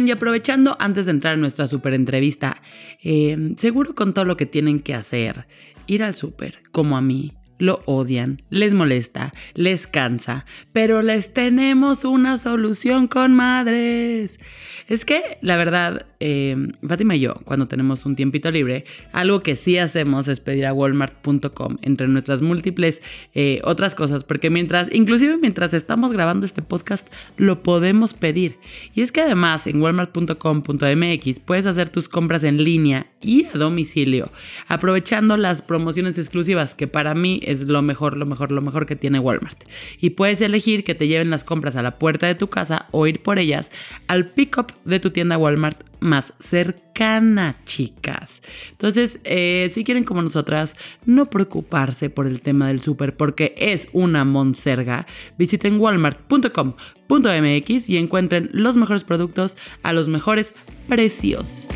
[0.00, 2.62] Y aprovechando antes de entrar en nuestra súper entrevista,
[3.02, 5.46] eh, seguro con todo lo que tienen que hacer,
[5.86, 12.04] ir al súper, como a mí, lo odian, les molesta, les cansa, pero les tenemos
[12.04, 14.40] una solución con madres.
[14.88, 16.56] Es que, la verdad, eh,
[16.86, 20.72] Fátima y yo, cuando tenemos un tiempito libre, algo que sí hacemos es pedir a
[20.72, 23.02] walmart.com entre nuestras múltiples
[23.34, 28.58] eh, otras cosas, porque mientras, inclusive mientras estamos grabando este podcast, lo podemos pedir.
[28.94, 34.30] Y es que además en walmart.com.mx puedes hacer tus compras en línea y a domicilio,
[34.68, 38.94] aprovechando las promociones exclusivas, que para mí es lo mejor, lo mejor, lo mejor que
[38.94, 39.64] tiene Walmart.
[40.00, 43.08] Y puedes elegir que te lleven las compras a la puerta de tu casa o
[43.08, 43.72] ir por ellas
[44.06, 48.42] al pick-up de tu tienda Walmart más cercana, chicas.
[48.72, 53.88] Entonces, eh, si quieren como nosotras, no preocuparse por el tema del súper porque es
[53.92, 55.06] una monserga,
[55.38, 60.54] visiten walmart.com.mx y encuentren los mejores productos a los mejores
[60.88, 61.68] precios.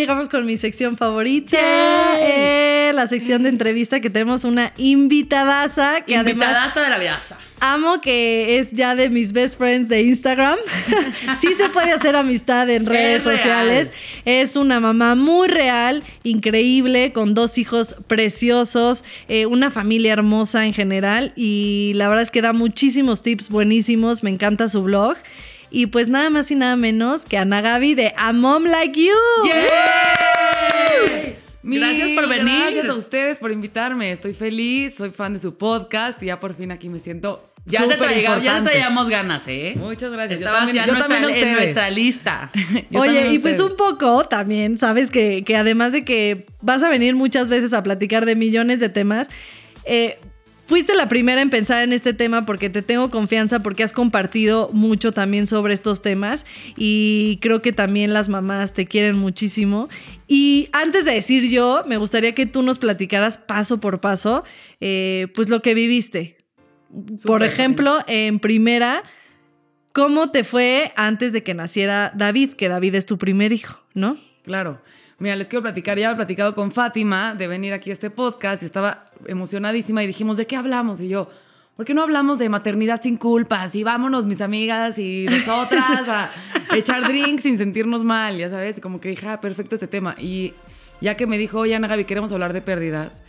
[0.00, 1.56] Llegamos con mi sección favorita.
[2.20, 7.36] Eh, la sección de entrevista que tenemos una invitadaza que además de la vidaza.
[7.60, 10.58] amo que es ya de mis best friends de Instagram.
[11.40, 13.36] sí se puede hacer amistad en redes Es real.
[13.38, 13.92] sociales.
[14.24, 20.72] Es una mamá muy real, increíble, con dos hijos preciosos, eh, una familia hermosa en
[20.72, 24.22] general y la verdad es que da muchísimos tips buenísimos.
[24.22, 25.16] Me encanta su blog.
[25.70, 29.14] Y pues nada más y nada menos que Ana Gaby de A Mom Like You.
[31.62, 32.58] Mil Gracias por venir.
[32.62, 34.10] Gracias a ustedes por invitarme.
[34.12, 37.80] Estoy feliz, soy fan de su podcast y ya por fin aquí me siento Ya
[37.80, 39.74] te, súper traiga- ya te traíamos ganas, ¿eh?
[39.76, 40.40] Muchas gracias.
[40.40, 42.50] Yo Estabas también, ya yo también nuestra, en nuestra lista.
[42.90, 46.88] Yo Oye, y pues un poco también, sabes que, que además de que vas a
[46.88, 49.28] venir muchas veces a platicar de millones de temas,
[49.84, 50.18] eh,
[50.70, 54.70] fuiste la primera en pensar en este tema porque te tengo confianza, porque has compartido
[54.72, 59.88] mucho también sobre estos temas y creo que también las mamás te quieren muchísimo.
[60.28, 64.44] Y antes de decir yo, me gustaría que tú nos platicaras paso por paso,
[64.80, 66.36] eh, pues lo que viviste.
[67.24, 69.02] Por ejemplo, en primera,
[69.92, 72.52] ¿cómo te fue antes de que naciera David?
[72.52, 74.18] Que David es tu primer hijo, ¿no?
[74.44, 74.80] Claro.
[75.18, 75.98] Mira, les quiero platicar.
[75.98, 80.06] Ya he platicado con Fátima de venir aquí a este podcast y estaba emocionadísima y
[80.06, 81.00] dijimos, ¿de qué hablamos?
[81.00, 81.28] Y yo,
[81.76, 83.74] ¿por qué no hablamos de maternidad sin culpas?
[83.74, 88.78] Y vámonos, mis amigas y nosotras, a echar drinks sin sentirnos mal, ya sabes.
[88.78, 90.14] Y como que dije, ah, perfecto ese tema.
[90.18, 90.54] Y
[91.00, 93.22] ya que me dijo, oye, Ana Gaby, queremos hablar de pérdidas,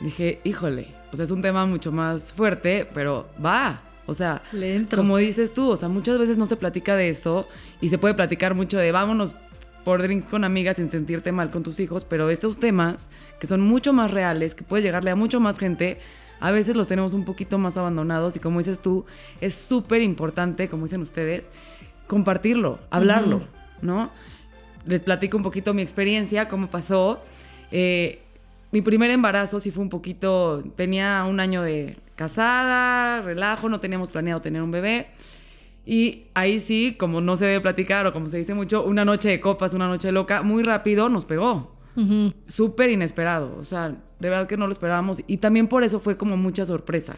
[0.00, 3.82] dije, híjole, o sea, es un tema mucho más fuerte, pero va.
[4.06, 4.42] O sea,
[4.94, 7.48] como dices tú, o sea, muchas veces no se platica de esto
[7.80, 9.34] y se puede platicar mucho de vámonos
[9.86, 13.60] por drinks con amigas sin sentirte mal con tus hijos, pero estos temas que son
[13.60, 16.00] mucho más reales, que puedes llegarle a mucho más gente,
[16.40, 19.06] a veces los tenemos un poquito más abandonados y como dices tú,
[19.40, 21.50] es súper importante, como dicen ustedes,
[22.08, 23.42] compartirlo, hablarlo,
[23.80, 24.10] ¿no?
[24.86, 27.20] les platico un poquito mi experiencia, cómo pasó.
[27.70, 28.22] Eh,
[28.72, 34.10] mi primer embarazo sí fue un poquito, tenía un año de casada, relajo, no teníamos
[34.10, 35.10] planeado tener un bebé.
[35.88, 39.28] Y ahí sí, como no se debe platicar o como se dice mucho, una noche
[39.28, 41.76] de copas, una noche loca, muy rápido nos pegó.
[41.94, 42.34] Ujú.
[42.44, 45.22] Súper inesperado, o sea, de verdad que no lo esperábamos.
[45.28, 47.16] Y también por eso fue como mucha sorpresa,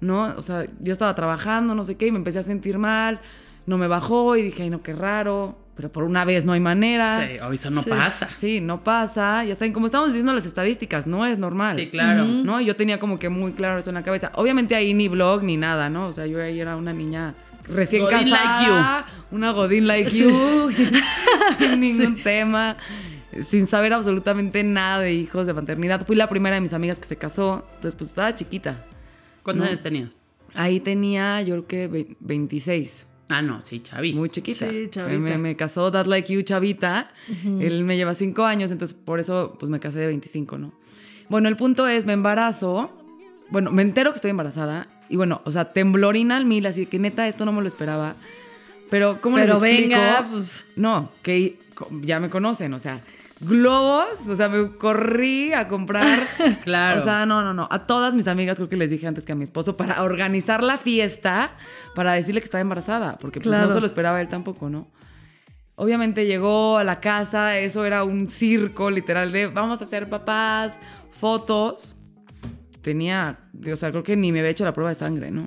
[0.00, 0.24] ¿no?
[0.36, 3.20] O sea, yo estaba trabajando, no sé qué, y me empecé a sentir mal,
[3.66, 6.60] no me bajó y dije, ay, no, qué raro, pero por una vez no hay
[6.60, 7.26] manera.
[7.26, 7.90] Sí, o eso no Sí.
[7.90, 8.28] pasa.
[8.32, 9.44] Sí, no pasa.
[9.44, 11.76] Ya saben, como estamos diciendo las estadísticas, no es normal.
[11.78, 12.24] Sí, claro.
[12.24, 12.60] ¿No?
[12.60, 14.30] Yo tenía como que muy claro eso en la cabeza.
[14.34, 16.06] Obviamente ahí ni blog ni nada, ¿no?
[16.08, 17.34] O sea, yo ahí era una niña
[17.68, 19.06] recién Godín casada.
[19.30, 20.70] Una godín like you.
[21.58, 22.76] sin ningún tema.
[23.42, 26.06] Sin saber absolutamente nada de hijos, de maternidad.
[26.06, 27.64] Fui la primera de mis amigas que se casó.
[27.76, 28.84] Entonces, pues estaba chiquita.
[29.42, 29.68] ¿Cuántos No.
[29.68, 30.16] años tenías?
[30.54, 33.06] Ahí tenía, yo creo que ve- 26.
[33.28, 34.16] Ah, no, sí, chavis.
[34.16, 34.68] Muy chiquita.
[34.70, 35.18] Sí, chavita.
[35.20, 37.10] Me, me casó That Like You, chavita.
[37.44, 40.72] Él me lleva cinco años, entonces por eso pues me casé de 25, ¿no?
[41.28, 42.90] Bueno, el punto es, me embarazo.
[43.50, 44.86] Bueno, me entero que estoy embarazada.
[45.08, 48.14] Y bueno, o sea, temblorina al mil, así que neta, esto no me lo esperaba.
[48.90, 49.90] Pero, ¿cómo Pero les explico?
[50.00, 50.64] venga, pues.
[50.76, 51.58] No, que
[52.02, 53.00] ya me conocen, o sea,
[53.40, 56.18] globos, o sea, me corrí a comprar.
[56.64, 57.00] Claro.
[57.00, 57.68] O sea, no, no, no.
[57.70, 60.62] A todas mis amigas, creo que les dije antes que a mi esposo, para organizar
[60.62, 61.52] la fiesta,
[61.94, 63.68] para decirle que estaba embarazada, porque pues, Claro.
[63.68, 64.88] no se lo esperaba él tampoco, ¿no?
[65.76, 70.80] Obviamente llegó a la casa, eso era un circo literal de vamos a hacer papás,
[71.12, 71.94] fotos.
[72.88, 73.38] Tenía,
[73.70, 75.44] o sea, creo que ni me había hecho la prueba de sangre, ¿no?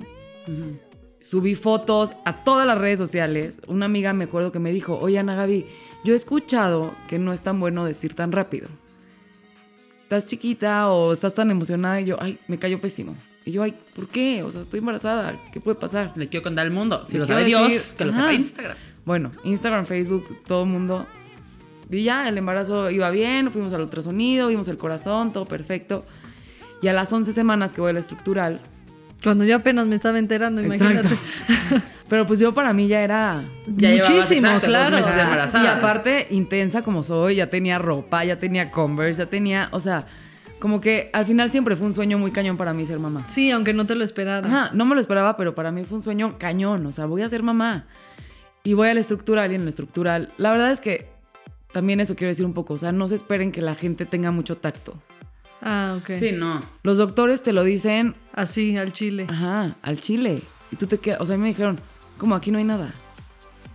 [1.20, 3.56] Subí fotos a todas las redes sociales.
[3.66, 5.66] Una amiga me acuerdo que me dijo, oye Ana Gaby,
[6.04, 8.68] yo he escuchado que no es tan bueno decir tan rápido.
[10.04, 13.16] Estás chiquita o estás tan emocionada y yo, ay, me cayó pésimo.
[13.44, 14.44] Y yo, ay, ¿por qué?
[14.44, 16.12] O sea, estoy embarazada, ¿qué puede pasar?
[16.14, 17.04] Le quiero contar al mundo.
[17.06, 18.76] Si Le lo sabe Dios, decir, que lo sepa Instagram.
[19.04, 21.08] Bueno, Instagram, Facebook, todo el mundo.
[21.90, 26.04] Y ya, el embarazo iba bien, fuimos al ultrasonido, vimos el corazón, todo perfecto.
[26.82, 28.60] Y a las 11 semanas que voy a la estructural,
[29.22, 31.08] Cuando yo apenas me estaba enterando, imagínate.
[31.08, 31.86] Exacto.
[32.08, 33.42] pero pues yo para mí ya era...
[33.68, 34.96] Ya Muchísimo, exacto, dos claro.
[34.96, 39.68] meses de Y aparte, intensa como soy, ya tenía ropa, ya tenía Converse, ya tenía,
[39.70, 40.06] o sea,
[40.58, 43.26] como que al final siempre fue un sueño muy cañón para mí ser mamá.
[43.30, 44.46] Sí, aunque no te lo esperara.
[44.46, 47.22] Ajá, no me lo esperaba, pero para mí fue un sueño cañón, o sea, voy
[47.22, 47.86] a ser mamá.
[48.64, 51.08] Y voy a la estructural y en la estructural, la verdad es que
[51.72, 54.30] también eso quiero decir un poco, o sea, no se esperen que la gente tenga
[54.30, 54.94] mucho tacto.
[55.62, 56.10] Ah, ok.
[56.18, 56.60] Sí, no.
[56.82, 59.26] Los doctores te lo dicen, Así, al chile.
[59.28, 60.42] ajá, al chile.
[60.72, 61.78] Y tú te quedas, o sea, a mí me dijeron,
[62.18, 62.34] ¿cómo?
[62.34, 62.92] Aquí no hay nada.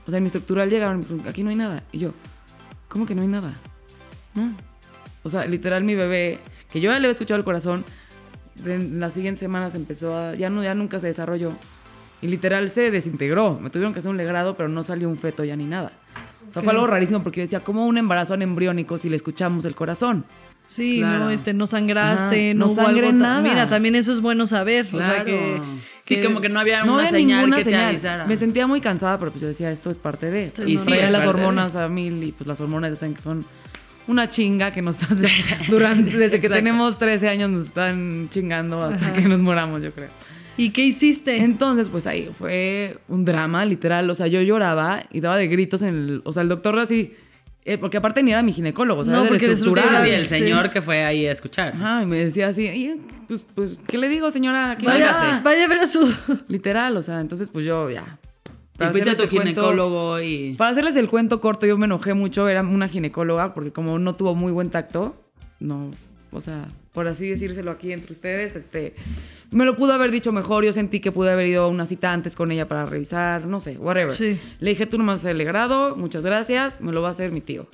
[0.06, 1.84] O sea, en mi estructural llegaron y me dijeron, aquí no hay nada.
[1.91, 2.12] Y yo,
[2.89, 3.54] ¿cómo que no hay nada?
[4.36, 4.54] No.
[5.23, 6.39] O sea, literal mi bebé,
[6.71, 7.84] que yo ya le había escuchado el corazón,
[8.65, 11.54] en las siguientes semanas empezó a, ya, no, ya nunca se desarrolló.
[12.21, 13.60] Y literal se desintegró.
[13.62, 15.91] Me tuvieron que hacer un legrado, pero no salió un feto ya ni nada.
[16.50, 19.65] O sea, fue algo rarísimo porque yo decía, ¿cómo un embarazo embriónico si le escuchamos
[19.65, 20.26] el corazón?
[20.67, 21.19] Sí, Claro.
[21.19, 23.41] no, este, no sangraste, Ajá, no, no hubo algo nada.
[23.41, 24.88] Mira, también eso es bueno saber.
[24.91, 25.25] O sea Claro.
[25.25, 25.62] que.
[26.01, 27.86] Sí, que- como que no había No una había señal ninguna que te señal.
[27.89, 28.25] avisara.
[28.25, 30.51] Me sentía muy cansada, pero pues yo decía, esto es parte de.
[30.56, 31.45] Sí, y no, traía es las parte de.
[31.47, 33.45] hormonas a mil y pues las hormonas dicen que son
[34.08, 35.17] una chinga que nos están
[35.69, 40.10] durante desde que tenemos 13 años nos están chingando hasta que nos moramos, yo creo.
[40.60, 41.43] ¿Y qué hiciste?
[41.43, 44.10] Entonces, pues ahí fue un drama, literal.
[44.10, 46.21] O sea, yo lloraba y daba de gritos en el.
[46.25, 47.13] O sea, el doctor así.
[47.67, 50.30] Eh, porque aparte ni era mi ginecólogo, sea, No, porque de el Sí.
[50.30, 51.73] señor que fue ahí a escuchar.
[51.75, 52.95] Ajá, y me decía así, "Y,
[53.27, 54.77] pues, pues, ¿qué le digo, señora?
[54.84, 56.12] Vaya, vaya a ver a su.
[56.47, 58.17] Literal, o sea, entonces pues yo ya.
[58.75, 60.53] Y para fuiste a tu cuento- ginecólogo y...
[60.53, 64.15] Para hacerles el cuento corto, yo me enojé mucho, era una ginecóloga, porque como no
[64.15, 65.15] tuvo muy buen tacto,
[65.60, 65.89] no,
[66.32, 68.95] o sea, por así decírselo aquí entre ustedes, este,
[69.51, 72.12] me lo pudo haber dicho mejor, yo sentí que pude haber ido a una cita
[72.12, 74.10] antes con ella para revisar, no sé, whatever.
[74.12, 74.39] Sí.
[74.60, 77.10] Le dije, tú no me vas a hacer el grado, muchas gracias, me lo va
[77.10, 77.67] a hacer mi tío.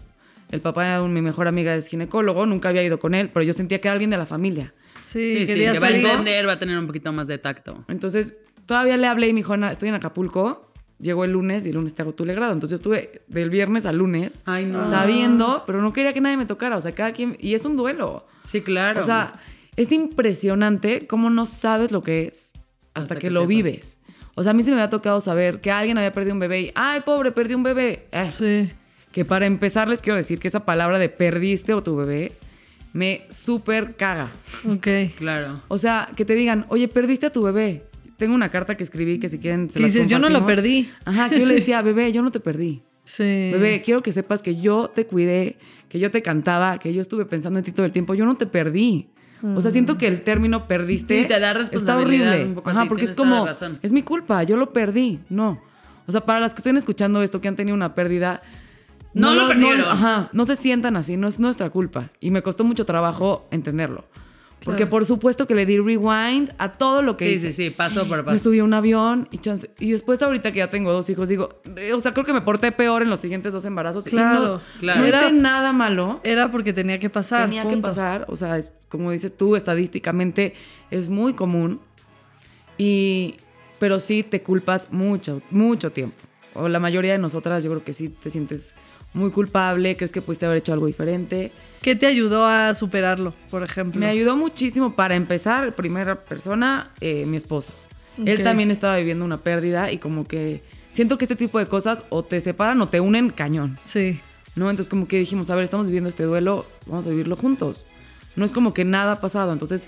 [0.51, 3.53] El papá de mi mejor amiga es ginecólogo, nunca había ido con él, pero yo
[3.53, 4.73] sentía que era alguien de la familia.
[5.05, 7.37] Sí, Sí, sí, quería que va a entender, va a tener un poquito más de
[7.37, 7.85] tacto.
[7.87, 8.33] Entonces,
[8.65, 10.72] todavía le hablé y me dijo, "Ana, estoy en Acapulco,
[11.03, 12.53] llegó el lunes y el lunes te hago tu legrado.
[12.53, 14.87] Entonces yo estuve del viernes al lunes Ay, no.
[14.89, 16.77] sabiendo, pero no quería que nadie me tocara.
[16.77, 17.37] O sea, cada quien...
[17.39, 18.25] Y es un duelo.
[18.43, 18.99] Sí, claro.
[18.99, 19.33] O sea,
[19.75, 22.51] es impresionante cómo no sabes lo que es
[22.93, 23.97] hasta, Hasta que, que lo vives.
[24.35, 26.61] O sea, a mí se me había tocado saber que alguien había perdido un bebé
[26.61, 28.07] y, ay, pobre, perdí un bebé.
[28.11, 28.69] Eh, Sí.
[29.11, 32.31] Que para empezar les quiero decir que esa palabra de perdiste o tu bebé
[32.93, 34.31] me súper caga.
[34.67, 34.87] Ok.
[35.17, 35.61] Claro.
[35.67, 37.83] O sea, que te digan, oye, perdiste a tu bebé.
[38.23, 40.39] Tengo una carta que escribí que si quieren se Que las dices, yo no lo
[40.39, 40.55] compartimos".
[40.55, 40.89] perdí.
[41.03, 42.81] Ajá, que yo le decía, bebé, yo no te perdí.
[43.03, 43.23] Sí.
[43.51, 45.57] Bebé, quiero que sepas que yo te cuidé,
[45.89, 48.13] que yo te cantaba, que yo estuve pensando en ti todo el tiempo.
[48.13, 49.09] Yo no te perdí.
[49.43, 52.55] O sea, siento que el término perdiste Sí, te da está responsabilidad horrible.
[52.55, 53.45] poco a Ajá, porque es como,
[53.81, 55.19] es mi culpa, yo lo perdí.
[55.27, 55.61] No.
[56.07, 58.41] O sea, para las que estén escuchando esto, que han tenido una pérdida,
[59.13, 59.81] No lo perdieron.
[59.81, 62.09] ajá, no se sientan así, no es nuestra culpa.
[62.21, 64.05] Y me costó mucho trabajo entenderlo.
[64.63, 67.53] Porque por supuesto que le di rewind a todo lo que Sí, hice.
[67.53, 68.39] sí, sí, paso por Me paso.
[68.39, 69.69] subí a un avión y chance.
[69.79, 72.41] Y después, ahorita que ya tengo dos hijos, digo, eh, o sea, creo que me
[72.41, 74.07] porté peor en los siguientes dos embarazos.
[74.07, 75.01] y Claro, no, claro.
[75.01, 76.21] No hice Era- nada malo.
[76.23, 77.45] Era porque tenía que pasar.
[77.49, 78.25] Tenía que pasar.
[78.29, 80.53] O sea, es, como dices tú, estadísticamente
[80.91, 81.81] es muy común.
[82.77, 83.35] Y.
[83.79, 86.15] Pero sí te culpas mucho, mucho tiempo.
[86.53, 88.73] O la mayoría de nosotras, yo creo que sí te sientes
[89.13, 91.51] muy culpable, crees que pudiste haber hecho algo diferente.
[91.81, 93.99] ¿Qué te ayudó a superarlo, por ejemplo?
[93.99, 97.73] Me ayudó muchísimo para empezar, primera persona, eh, mi esposo.
[98.25, 98.43] Él Ok.
[98.43, 102.23] también estaba viviendo una pérdida y como que siento que este tipo de cosas o
[102.23, 104.19] te separan o te unen cañón, Sí.
[104.55, 104.69] ¿no?
[104.69, 107.85] Entonces como que dijimos, a ver, estamos viviendo este duelo, vamos a vivirlo juntos.
[108.35, 109.87] No es como que nada ha pasado, entonces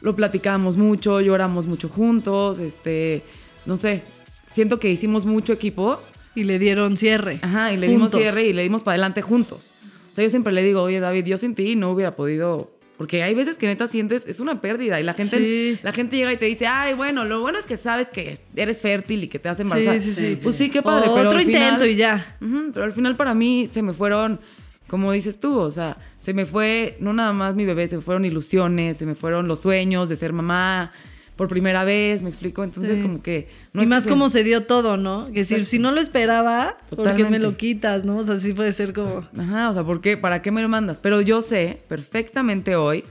[0.00, 3.22] lo platicamos mucho, lloramos mucho juntos, este,
[3.66, 4.02] no sé,
[4.46, 6.00] siento que hicimos mucho equipo
[6.34, 7.38] Y le dieron cierre.
[7.42, 9.72] Ajá, y le dimos cierre y le dimos para adelante juntos.
[10.10, 12.70] O sea, yo siempre le digo, oye, David, yo sin ti no hubiera podido.
[12.98, 15.00] Porque hay veces que neta sientes, es una pérdida.
[15.00, 15.78] Y la gente, Sí.
[15.82, 18.80] la gente llega y te dice, ay, bueno, lo bueno es que sabes que eres
[18.82, 20.00] fértil y que te a embarazar.
[20.00, 20.40] Sí, sí, sí.
[20.42, 21.08] Pues sí, qué padre.
[21.08, 22.36] O pero Otro al final- intento y ya.
[22.40, 24.40] Ujú, pero al final para mí se me fueron,
[24.86, 28.02] como dices tú, o sea, se me fue no nada más mi bebé, se me
[28.02, 30.92] fueron ilusiones, se me fueron los sueños de ser mamá
[31.36, 32.62] por primera vez, me explico.
[32.64, 33.02] Entonces, Sí.
[33.02, 33.48] como que.
[33.74, 35.30] y más como se dio todo, ¿no?
[35.32, 37.38] Que si, si no lo esperaba, ¿por qué me Totalmente.
[37.46, 38.18] lo quitas, no?
[38.18, 39.26] O sea, sí puede ser como...
[39.38, 40.16] Ajá, o sea, ¿por qué?
[40.16, 40.98] ¿Para qué me lo mandas?
[41.00, 43.04] Pero yo sé perfectamente hoy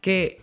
[0.00, 0.40] que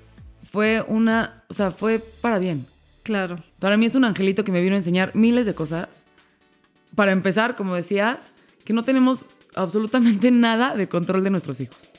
[0.52, 2.66] fue una, o sea, fue para bien.
[3.04, 3.38] Claro.
[3.60, 6.04] Para mí es un angelito que me vino a enseñar miles de cosas.
[6.96, 8.34] Para empezar, como decías,
[8.66, 11.90] que no tenemos absolutamente nada de control de nuestros hijos.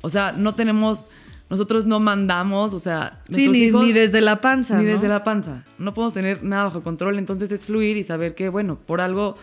[0.00, 1.06] O sea, no tenemos,
[1.52, 4.92] nosotros no mandamos, o sea, Sí, ni, hijos ni desde la panza, ni ¿no?
[4.92, 5.64] desde la panza.
[5.76, 9.36] No podemos tener nada bajo control, entonces es fluir y saber que, bueno, por algo,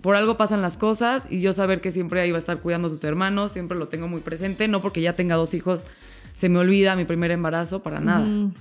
[0.00, 2.88] por algo pasan las cosas y yo saber que siempre ahí va a estar cuidando
[2.88, 5.82] a sus hermanos, siempre lo tengo muy presente, no porque ya tenga dos hijos
[6.32, 8.54] se me olvida mi primer embarazo para nada, Mm,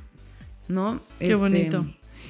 [0.68, 1.02] ¿no?
[1.14, 1.86] Este, Qué bonito.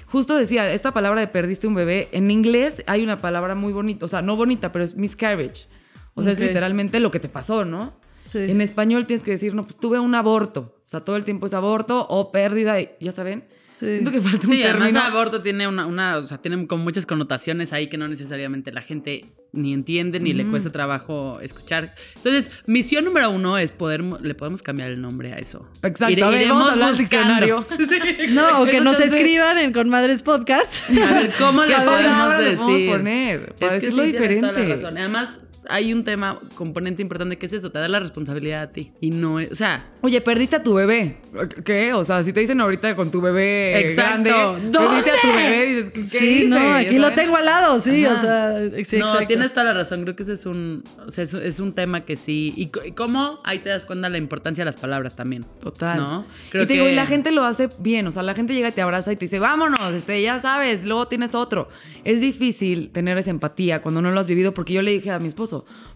[0.06, 4.06] Justo decía, esta palabra de perdiste un bebé, en inglés hay una palabra muy bonita,
[4.06, 5.66] o sea, no bonita, pero es miscarriage.
[6.14, 7.94] O sea, es literalmente lo que te pasó, ¿no?
[8.32, 8.40] Sí.
[8.50, 10.76] En español tienes que decir, no, pues tuve un aborto.
[10.86, 13.46] O sea, todo el tiempo es aborto o pérdida, y, ya saben.
[13.80, 13.86] Sí.
[13.86, 15.00] Siento que falta un Sí, además término.
[15.06, 18.82] aborto tiene una, una, o sea, tiene como muchas connotaciones ahí que no necesariamente la
[18.82, 21.90] gente ni entiende ni le cuesta trabajo escuchar.
[22.18, 25.66] Entonces, misión número uno es poder, le podemos cambiar el nombre a eso.
[25.82, 26.94] Exacto, Ire- a ver, vamos a hablar.
[28.30, 30.72] No, o que Eso nos escriban en Conmadres Podcast.
[30.90, 32.58] A ver, ¿cómo le ¿Qué podemos le decir?
[32.60, 33.56] podemos poner?
[33.56, 34.84] Para Es que decirlo sí, tienes toda la diferente.
[34.84, 34.98] razón.
[34.98, 35.30] Además,
[35.68, 38.92] hay un tema, componente importante que es eso, te da la responsabilidad a ti.
[39.02, 41.18] Y no es, o sea, Oye, perdiste a tu bebé.
[41.66, 41.94] ¿Qué?
[41.94, 44.30] O sea, si te dicen ahorita con tu bebé Exacto.
[44.30, 44.32] grande,
[44.72, 45.44] perdiste a tu ¿Dónde?
[45.44, 46.48] bebé, dices, ¿qué, sí, hice?
[46.50, 48.16] no, aquí lo tengo al lado, sí, Ajá.
[48.16, 49.28] o sea, sí, no, exacto.
[49.28, 50.04] tienes toda la razón.
[50.04, 52.54] Creo que ese es un, o sea, es, es un tema que sí.
[52.56, 55.44] Y, y cómo ahí te das cuenta de la importancia de las palabras también.
[55.60, 55.98] Total.
[55.98, 56.26] ¿No?
[56.54, 58.08] y te digo, y la gente lo hace bien.
[58.08, 60.86] O sea, la gente llega y te abraza y te dice, vámonos, este, ya sabes,
[60.86, 61.68] luego tienes otro.
[62.06, 65.20] Es difícil tener esa empatía cuando no lo has vivido, porque yo le dije a
[65.20, 65.49] mi esposo,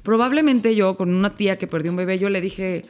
[0.03, 2.83] probablemente yo, con una tía que perdió un bebé, yo le dije,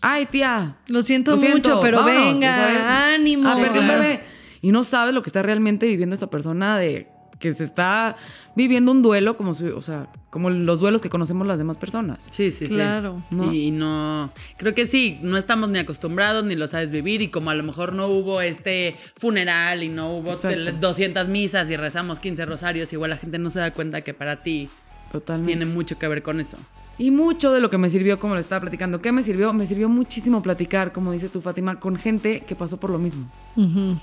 [0.00, 0.76] ay, tía.
[0.88, 3.48] Lo siento lo siento, mucho, pero vámonos", venga, ánimo.
[3.48, 4.02] Ah, perdió un Claro.
[4.02, 4.20] bebé.
[4.60, 7.08] Y no sabes lo que está realmente viviendo esta persona de
[7.40, 8.16] que se está
[8.54, 12.28] viviendo un duelo como si, o sea, como los duelos que conocemos las demás personas.
[12.30, 12.74] Sí, sí, sí.
[12.74, 13.24] Claro.
[13.32, 13.52] ¿No?
[13.52, 17.50] Y no, creo que sí, no estamos ni acostumbrados ni lo sabes vivir y como
[17.50, 20.56] a lo mejor no hubo este funeral y no hubo Exacto.
[20.56, 24.14] tel- 200 misas y rezamos 15 rosarios, igual la gente no se da cuenta que
[24.14, 24.68] para ti
[25.12, 25.48] Totalmente.
[25.56, 26.56] tiene mucho que ver con eso.
[26.98, 29.52] Y mucho de lo que me sirvió, como le estaba platicando, ¿qué me sirvió?
[29.52, 33.30] Me sirvió muchísimo platicar, como dices tú, Fátima, con gente que pasó por lo mismo.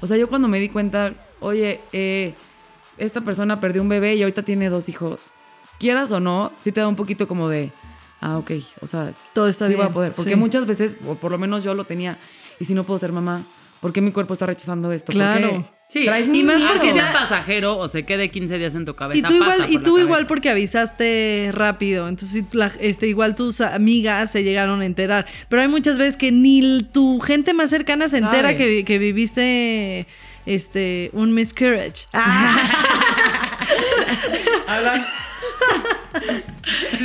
[0.02, 2.34] O sea, yo cuando me di cuenta, oye, eh,
[2.98, 5.30] esta persona perdió un bebé y ahorita tiene dos hijos.
[5.80, 7.72] Quieras o no, sí te da un poquito como de,
[8.22, 8.52] ah, ok,
[8.82, 9.82] o sea, Todo está sí bien.
[9.84, 10.12] voy a poder.
[10.14, 10.40] Porque sí.
[10.40, 12.18] muchas veces, o por lo menos yo lo tenía,
[12.60, 13.44] y si no puedo ser mamá,
[13.82, 15.06] ¿por qué mi cuerpo está rechazando esto?
[15.08, 15.50] ¿Por Claro.
[15.50, 15.66] qué?
[15.92, 16.70] Sí, Traes y más miedo.
[16.72, 19.18] porque sea pasajero o se quede 15 días en tu cabeza.
[19.18, 20.28] Y tú igual, pasa y por tú igual cabeza.
[20.28, 22.08] porque avisaste rápido.
[22.08, 25.26] Entonces, la- este, igual tus amigas se llegaron a enterar.
[25.50, 29.00] Pero hay muchas veces que ni tu gente más cercana se entera que, vi- que
[29.00, 30.06] viviste
[30.46, 32.06] este un miscarriage.
[32.14, 32.56] Ah,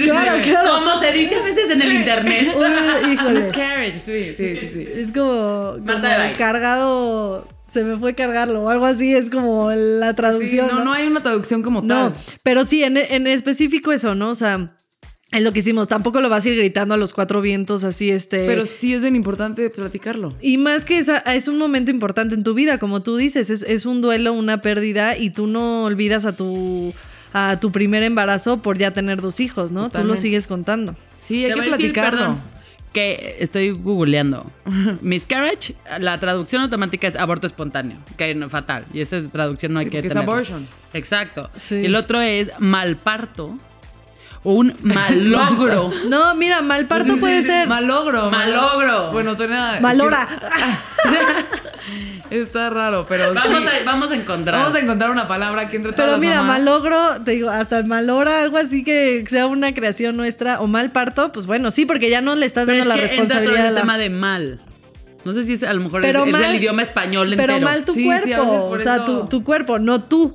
[0.04, 0.68] claro, claro.
[0.74, 2.48] Como se dice a veces en el internet.
[3.12, 3.40] Híjole.
[3.40, 4.88] Miscarriage, sí, sí, sí, sí.
[5.00, 5.76] Es como,
[6.36, 7.48] cargado.
[7.74, 9.12] Se me fue cargarlo o algo así.
[9.14, 10.68] Es como la Sí, traducción.
[10.68, 12.14] no, no hay una traducción como No, tal.
[12.42, 14.30] pero sí, en, en específico eso, ¿no?
[14.30, 14.74] O sea,
[15.32, 15.88] es lo que hicimos.
[15.88, 18.46] Tampoco lo vas a ir gritando a los cuatro vientos así, este.
[18.46, 20.32] Pero sí es bien importante platicarlo.
[20.40, 23.62] Y más que esa, es un momento importante en tu vida, como tú dices, es,
[23.62, 26.94] es un duelo, una pérdida, y tú no olvidas a tu
[27.36, 29.90] a tu primer embarazo por ya tener dos hijos, ¿no?
[29.90, 30.94] Tú lo sigues contando.
[31.18, 32.36] Sí, hay Te que platicarlo.
[32.94, 34.50] Que estoy googleando.
[35.02, 38.86] Miscarriage, la traducción automática es aborto espontáneo, que no, fatal.
[38.94, 40.66] Y esa es traducción no hay Sí, que que es abortion.
[40.94, 41.50] Exacto.
[41.58, 41.74] Sí.
[41.74, 43.58] Y el otro es malparto
[44.44, 45.90] un malogro.
[46.08, 47.66] No, mira, mal parto puede ser.
[47.66, 48.30] Malogro.
[48.30, 49.10] Malogro.
[49.10, 49.76] Bueno, suena.
[49.76, 50.28] es Malora.
[52.30, 53.78] que Está raro, pero Vamos, sí.
[53.82, 54.62] a, vamos a encontrar.
[54.62, 56.58] Vamos a encontrar una palabra aquí entre todas Pero mira, mamás.
[56.60, 60.90] malogro, te digo, hasta el malora, algo así que sea una creación nuestra o mal
[60.90, 63.16] parto, pues bueno, sí, porque ya no le estás Pero dando es la que entra
[63.40, 63.68] todo responsabilidad.
[63.68, 64.60] el la- tema de mal.
[65.24, 67.54] No sé si es, a lo mejor Pero es, es mal- del idioma español entero.
[67.54, 69.78] Pero mal tu Sí, sí, a veces cuerpo, por o sea, eso- tu, tu cuerpo,
[69.78, 70.34] no tú,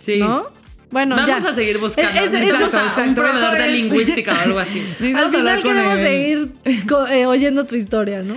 [0.00, 0.18] Sí.
[0.18, 0.46] ¿no?
[0.90, 1.48] Bueno, Vamos ya.
[1.50, 2.20] a seguir buscando.
[2.20, 3.14] Es- es- a exacto, un exacto.
[3.14, 4.80] proveedor Esto de es- lingüística o algo así.
[5.16, 6.52] Al final queremos él.
[6.64, 8.36] seguir eh, oyendo tu historia, ¿no?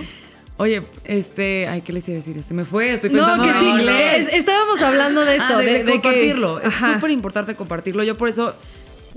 [0.56, 1.68] Oye, este.
[1.68, 2.42] Ay, ¿qué les iba a decir?
[2.42, 4.28] Se me fue, estoy No, pensando que en sí, inglés.
[4.28, 6.60] es- estábamos hablando de esto, Ah, de, de, que- compartirlo.
[6.60, 8.02] Es súper importante compartirlo.
[8.02, 8.56] Yo por eso.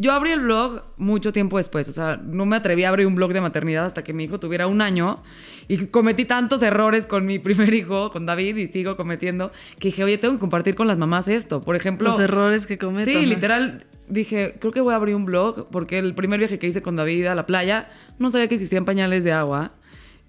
[0.01, 1.87] Yo abrí el blog mucho tiempo después.
[1.87, 4.39] O sea, no me atreví a abrir un blog de maternidad hasta que mi hijo
[4.39, 5.21] tuviera un año.
[5.67, 10.03] Y cometí tantos errores con mi primer hijo, con David, y sigo cometiendo, que dije,
[10.03, 11.61] oye, tengo que compartir con las mamás esto.
[11.61, 12.09] Por ejemplo.
[12.09, 13.11] los errores que cometo.
[13.11, 16.65] Sí, literal, dije, creo que voy a abrir un blog porque el primer viaje que
[16.65, 19.73] hice con David a la playa, no sabía que existían pañales de agua.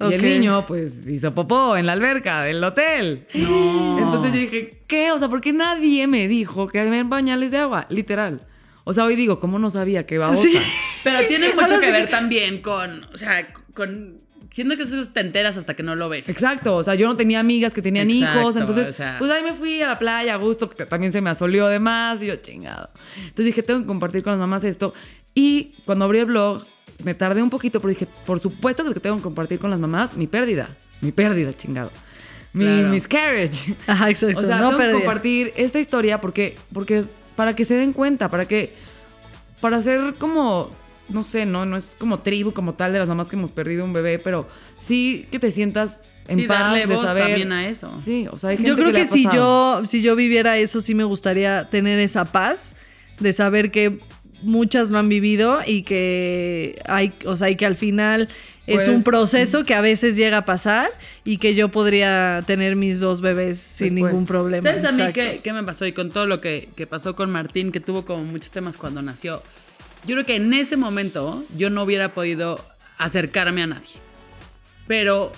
[0.01, 3.27] Y el niño, pues, hizo popó en la alberca del hotel.
[3.33, 3.99] No.
[3.99, 5.12] Entonces yo dije, ¿qué?
[5.12, 7.87] O sea, ¿por qué nadie me dijo que había pañales de agua?
[7.89, 8.47] Literal.
[8.85, 10.43] O sea, hoy digo, ¿cómo no sabía que babosa?
[10.43, 10.59] Sí.
[11.05, 14.20] Pero tiene mucho que ver también con, o sea, con...
[14.51, 16.28] Siento que eso te enteras hasta que no lo ves.
[16.28, 19.16] Exacto, o sea, yo no tenía amigas que tenían Exacto, hijos, entonces, o sea.
[19.18, 21.78] pues ahí me fui a la playa a gusto, que también se me asolió de
[21.80, 22.91] más, y yo, chingado.
[23.16, 24.93] Entonces dije, tengo que compartir con las mamás esto.
[25.35, 26.64] Y cuando abrí el blog,
[27.03, 30.16] me tardé un poquito, pero dije, por supuesto que tengo que compartir con las mamás
[30.18, 31.91] mi pérdida, mi pérdida, chingado.
[32.53, 32.89] Mi Claro.
[32.89, 33.74] miscarriage.
[33.87, 34.41] Ajá, exacto.
[34.41, 37.05] O sea, no tengo que compartir esta historia porque, porque
[37.37, 38.74] para que se den cuenta, para que,
[39.61, 40.70] para ser como,
[41.09, 43.85] no sé, no, no es como tribu como tal de las mamás que hemos perdido
[43.85, 47.24] un bebé, pero sí que te sientas en Sí, paz darle de voz saber.
[47.24, 47.91] también a eso.
[47.99, 50.16] Sí, o sea, hay gente Yo creo que, que, le ha si yo, si yo
[50.16, 52.74] viviera eso, sí me gustaría tener esa paz
[53.20, 53.99] de saber que
[54.43, 58.28] muchas lo han vivido y que hay, o sea, y que al final
[58.66, 60.90] es Pues, un proceso que a veces llega a pasar
[61.24, 64.12] y que yo podría tener mis dos bebés sin Después.
[64.12, 64.68] ningún problema.
[64.68, 65.14] ¿Sabes a mí Exacto.
[65.20, 65.84] qué, qué me pasó?
[65.86, 69.02] Y con todo lo que, que pasó con Martín, que tuvo como muchos temas cuando
[69.02, 69.42] nació.
[70.06, 72.64] Yo creo que en ese momento yo no hubiera podido
[72.98, 73.96] acercarme a nadie.
[74.86, 75.32] Pero,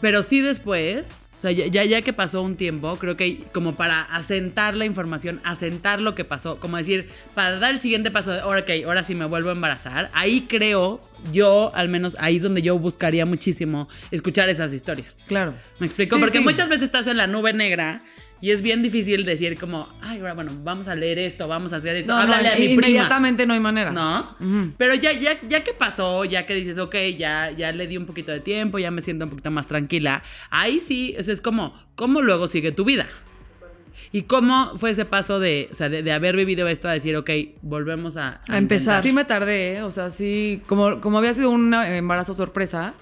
[0.00, 1.04] pero sí después,
[1.44, 5.40] sea, ya, ya, ya que pasó un tiempo, creo que como para asentar la información,
[5.44, 9.02] asentar lo que pasó, como decir, para dar el siguiente paso de, ahora ok, ahora
[9.04, 11.00] sí me vuelvo a embarazar, ahí creo,
[11.32, 15.22] yo al menos, ahí es donde yo buscaría muchísimo escuchar esas historias.
[15.26, 15.54] Claro.
[15.78, 16.16] ¿Me explico?
[16.16, 16.44] Sí, Porque sí.
[16.44, 18.00] muchas veces estás en la nube negra
[18.44, 21.76] y es bien difícil decir como, ay, ahora bueno, vamos a leer esto, vamos a
[21.76, 22.72] hacer esto, No, no, háblale a mi prima.
[22.88, 23.90] inmediatamente no hay manera.
[23.90, 24.36] ¿No?
[24.76, 28.04] Pero ya, ya, ya que pasó, ya que dices, ok, ya, ya le di un
[28.04, 31.40] poquito de tiempo, ya me siento un poquito más tranquila, ahí sí, o sea, es
[31.40, 33.06] como, ¿cómo luego sigue tu vida?
[34.12, 37.16] ¿Y cómo fue ese paso de, o sea, de, de haber vivido esto a decir,
[37.16, 37.30] ok,
[37.62, 39.00] volvemos a, A empezar.
[39.00, 39.82] Sí me tardé, ¿eh?
[39.84, 42.92] o sea, sí, como, como había sido un embarazo sorpresa,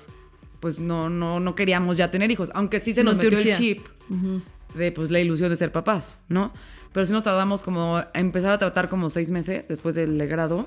[0.60, 3.52] pues no, no, no queríamos ya tener hijos, aunque sí se nos No metió el
[3.56, 3.80] chip
[4.74, 6.52] de pues la ilusión de ser papás, ¿no?
[6.92, 10.66] Pero sí nos tardamos como a empezar a tratar como seis meses después del legrado,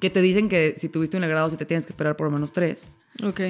[0.00, 2.32] que te dicen que si tuviste un legrado sí te tienes que esperar por lo
[2.32, 2.90] menos tres.
[3.22, 3.40] Ok.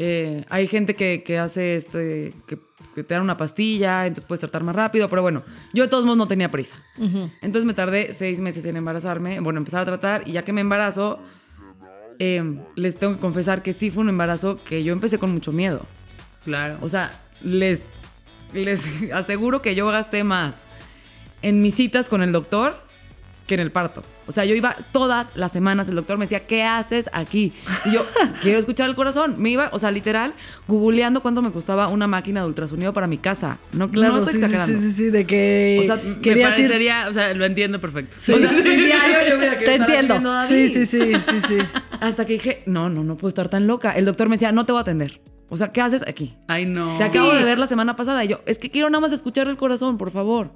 [0.00, 2.58] Eh, hay gente que, que hace este, que,
[2.94, 5.42] que te dan una pastilla, entonces puedes tratar más rápido, pero bueno,
[5.72, 6.76] yo de todos modos no tenía prisa.
[6.96, 10.60] Entonces me tardé seis meses en embarazarme, bueno, empezar a tratar, y ya que me
[10.60, 11.18] embarazo,
[12.20, 15.50] eh, les tengo que confesar que sí fue un embarazo que yo empecé con mucho
[15.50, 15.84] miedo.
[16.44, 16.78] Claro.
[16.80, 17.82] O sea, les,
[18.52, 18.82] les
[19.12, 20.64] aseguro que yo gasté más
[21.42, 22.86] en mis citas con el doctor
[23.46, 24.02] que en el parto.
[24.26, 27.50] O sea, yo iba todas las semanas, el doctor me decía, ¿qué haces aquí?
[27.86, 28.04] Y yo,
[28.42, 29.36] quiero escuchar el corazón.
[29.38, 30.34] Me iba, o sea, literal,
[30.66, 33.56] googleando cuánto me costaba una máquina de ultrasonido para mi casa.
[33.72, 34.80] No, Claro, no estoy sí, sí, exagerando.
[34.82, 38.16] sí, sí, sí, de que O sea, me ir- parecería, o sea, lo entiendo perfecto.
[38.20, 40.14] O sea, mi diario, yo, mira, que Te estaba entiendo.
[40.14, 41.56] escribiendo a Sí, sí, sí, sí, sí.
[42.00, 43.92] Hasta que dije, no, no, no puedo estar tan loca.
[43.92, 45.22] El doctor me decía, no te voy a atender.
[45.50, 46.34] O sea, ¿qué haces aquí?
[46.46, 46.98] Ay, no.
[46.98, 47.36] Te acabo Sí.
[47.38, 48.24] de ver la semana pasada.
[48.24, 50.50] Y yo, es que quiero nada más escuchar el corazón, por favor.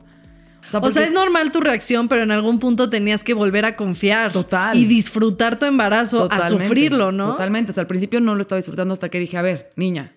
[0.64, 3.34] O sea, O porque- sea, es normal tu reacción, pero en algún punto tenías que
[3.34, 4.30] volver a confiar.
[4.32, 4.76] Total.
[4.76, 7.32] Y disfrutar tu embarazo, a sufrirlo, ¿no?
[7.32, 7.70] Totalmente.
[7.70, 10.12] O sea, al principio no lo estaba disfrutando hasta que dije, a ver, niña,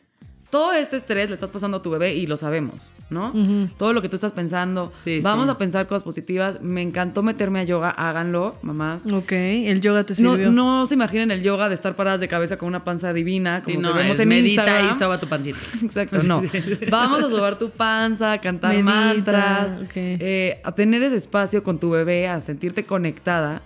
[0.56, 3.34] todo este estrés le estás pasando a tu bebé y lo sabemos, ¿no?
[3.78, 4.94] Todo lo que tú estás pensando.
[5.04, 5.52] Sí, Vamos sí.
[5.52, 6.62] a pensar cosas positivas.
[6.62, 7.90] Me encantó meterme a yoga.
[7.90, 9.06] Háganlo, mamás.
[9.06, 10.52] Ok, el yoga te No, sirvió.
[10.52, 13.76] no se imaginen el yoga de estar paradas de cabeza con una panza divina, como
[13.76, 14.96] Sí, se no, vemos es en medita Instagram.
[14.96, 15.58] y soba tu pancita.
[15.84, 16.42] Exacto, no.
[16.90, 19.92] Vamos a sobar tu panza, a cantar Medita, mantras, ok.
[19.96, 23.62] eh, a tener ese espacio con tu bebé, a sentirte conectada.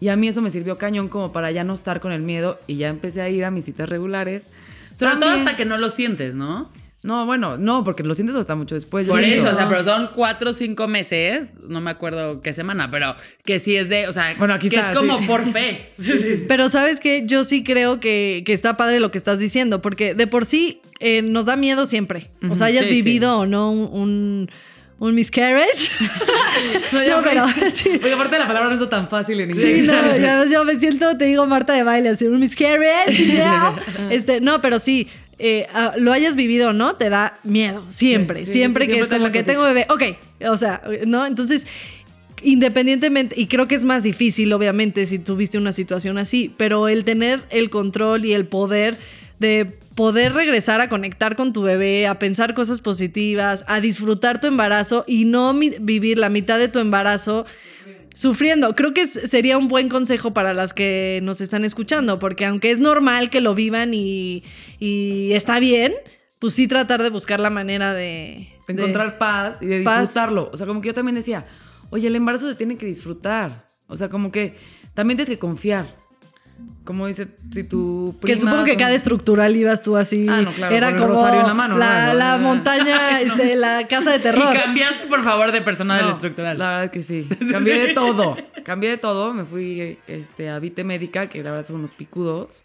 [0.00, 2.58] Y a mí eso me sirvió cañón como para ya no estar con el miedo
[2.66, 4.46] y ya empecé a ir a mis citas regulares.
[5.00, 6.70] Sobre todo hasta que no lo sientes, ¿no?
[7.02, 9.08] No, bueno, no, porque lo sientes hasta mucho después.
[9.08, 9.46] Por siento.
[9.46, 13.14] eso, o sea, pero son cuatro o cinco meses, no me acuerdo qué semana, pero
[13.42, 15.26] que sí es de, o sea, Bueno, aquí que está, es como sí.
[15.26, 15.92] por fe.
[15.98, 16.44] Sí, sí.
[16.46, 20.14] Pero sabes que yo sí creo que, que está padre lo que estás diciendo, porque
[20.14, 22.28] de por sí eh, nos da miedo siempre.
[22.50, 24.50] O sea, hayas Sí, vivido o no un, un,
[25.00, 25.90] un miscarriage.
[26.92, 27.90] No, ya No, pero sí.
[27.92, 29.64] Porque aparte la palabra no está tan fácil en inglés.
[29.64, 33.42] Sí, no, ya yo me siento, te digo Marta de baile, así un miscarriage.
[34.10, 38.40] Este, no, pero sí, eh, ah, lo hayas vivido o no, te da miedo, siempre,
[38.40, 39.52] Sí, sí, siempre sí, que siempre es como que cosita.
[39.52, 40.02] tengo bebé, ok,
[40.50, 41.24] o sea, ¿no?
[41.24, 41.66] Entonces,
[42.42, 47.04] independientemente, y creo que es más difícil, obviamente, si tuviste una situación así, pero el
[47.04, 48.98] tener el control y el poder
[49.38, 54.46] de poder regresar a conectar con tu bebé, a pensar cosas positivas, a disfrutar tu
[54.46, 57.44] embarazo y no vivir la mitad de tu embarazo
[58.14, 58.74] sufriendo.
[58.74, 62.78] Creo que sería un buen consejo para las que nos están escuchando, porque aunque es
[62.80, 64.44] normal que lo vivan y,
[64.78, 65.94] y está bien,
[66.38, 68.48] pues sí tratar de buscar la manera de...
[68.66, 70.00] De de- encontrar paz y de Paz.
[70.02, 70.50] disfrutarlo.
[70.52, 71.46] O sea, como que yo también decía,
[71.90, 73.66] oye, el embarazo se tiene que disfrutar.
[73.88, 74.54] O sea, como que
[74.94, 75.86] también tienes que confiar.
[76.90, 80.26] Como dice, si tu que prima supongo que cada estructural ibas tú así.
[80.28, 82.14] Ah, no, claro, era con el como rosario en la mano, la, ¿no?
[82.18, 84.52] la montaña, este, la casa de terror.
[84.52, 86.58] Y cambiaste, por favor, de persona del estructural.
[86.58, 87.28] La verdad que sí.
[87.48, 88.36] Cambié de todo.
[88.64, 89.32] Cambié de todo.
[89.32, 92.64] Me fui este, a Vite Médica, que la verdad son unos picudos.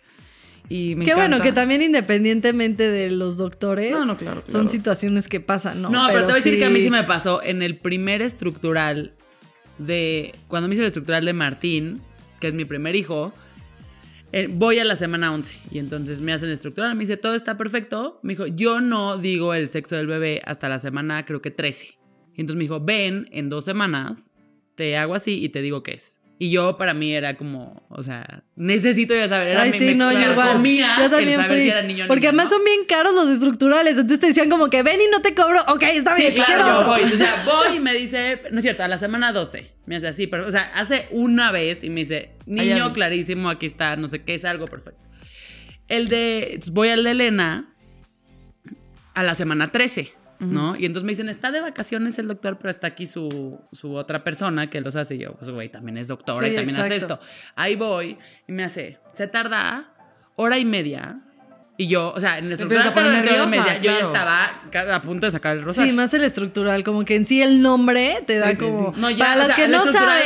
[0.70, 4.70] Y me Qué bueno, que también independientemente de los doctores, No, no, claro, son claro.
[4.70, 5.92] situaciones que pasan, ¿no?
[5.92, 8.24] No, pero, te voy a decir que a mí sí me pasó en el primer
[8.24, 9.14] estructural
[9.78, 10.34] de.
[10.48, 12.02] Cuando me hice el estructural de Martín,
[12.40, 13.32] que es mi primer hijo,
[14.36, 16.94] eh, voy a la semana 11 y entonces me hacen estructural.
[16.96, 18.20] Me dice, todo está perfecto.
[18.22, 21.98] Me dijo, yo no digo el sexo del bebé hasta la semana, creo que 13.
[22.36, 24.32] Y entonces me dijo, ven en dos semanas,
[24.76, 26.20] te hago así y te digo qué es.
[26.38, 29.50] Y yo, para mí, era como, o sea, necesito ya saber.
[29.50, 30.54] Era Ay, mi- sí, me no, yo claro, igual.
[30.54, 31.62] comía Yo el también saber fui.
[31.64, 32.58] si era niño porque niña, además ¿no?
[32.58, 33.94] son bien caros los estructurales.
[33.94, 35.62] Entonces te decían como que ven y no te cobro.
[35.70, 36.88] Ok, está bien, Sí, claro, yo otro.
[36.90, 37.04] voy.
[37.04, 39.72] O sea, voy y me dice, no es cierto, a la semana 12.
[39.86, 43.66] Me hace así, pero, o sea, hace una vez y me dice, niño clarísimo, aquí
[43.68, 45.00] está, no sé qué, es algo perfecto.
[45.88, 47.74] El de, voy al de Elena
[49.14, 50.76] a la semana 13, ¿no?
[50.76, 54.24] Y entonces me dicen, está de vacaciones el doctor, pero está aquí su, su otra
[54.24, 55.16] persona que los hace.
[55.16, 57.20] Y yo, pues, güey, también es doctora Sí, y también hace esto.
[57.56, 58.18] Ahí voy
[58.48, 59.94] y me hace, se tarda
[60.36, 61.22] hora y media.
[61.78, 63.98] Y yo, o sea, en el estructural poner tarda hora y nerviosa, media, yo ya
[64.00, 64.08] claro.
[64.14, 65.92] estaba a punto de sacar el rosario.
[65.92, 68.94] Sí, más el estructural, como que en sí el nombre te da Sí, sí, como.
[68.96, 69.02] sí.
[69.02, 70.24] No, ya, para las sea, que al no saben.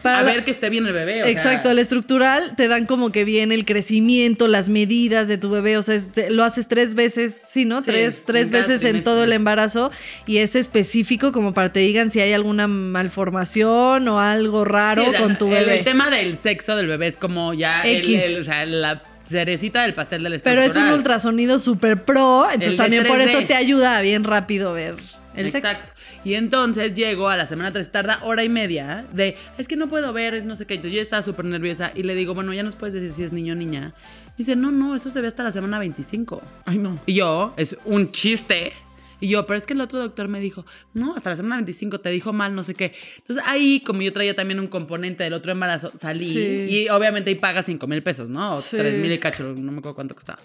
[0.00, 1.20] para a la- ver que esté bien el bebé.
[1.20, 5.36] o sea, Exacto, el estructural te dan como que bien el crecimiento, las medidas de
[5.36, 7.80] tu bebé, o sea, este, lo haces tres veces, sí, ¿no?
[7.82, 9.90] Sí, tres tres veces en todo el embarazo
[10.26, 15.10] y es específico como para te digan si hay alguna malformación o algo raro sí,
[15.10, 15.78] sea, con tu el- bebé.
[15.80, 18.22] El, tema del sexo del bebé es como ya el- X.
[18.24, 22.72] el- o sea, la cerecita del pastel del Pero es un ultrasonido super pro, entonces
[22.72, 23.24] El también por 3D.
[23.28, 24.96] eso te ayuda a bien rápido ver
[25.34, 25.68] el sexo.
[25.68, 25.92] Exacto.
[26.22, 29.88] Y entonces llego a la semana 3, tarda hora y media de, es que no
[29.88, 30.74] puedo ver, es no sé qué.
[30.74, 33.32] Entonces yo estaba súper nerviosa y le digo, bueno, ya nos puedes decir si es
[33.32, 33.94] niño o niña.
[34.26, 36.42] Me dice, no, no, eso se ve hasta la semana 25.
[36.66, 36.98] Ay, no.
[37.06, 38.72] Y yo, es un chiste.
[39.20, 40.64] Y yo, pero es que el otro doctor me dijo,
[40.94, 42.92] no, hasta la semana 25 te dijo mal, no sé qué.
[43.18, 46.66] Entonces ahí, como yo traía también un componente del otro embarazo, salí Sí.
[46.68, 48.56] y obviamente ahí paga 5 mil pesos, ¿no?
[48.56, 48.76] O Sí.
[48.76, 50.40] 3 mil y cacho, no me acuerdo cuánto costaba.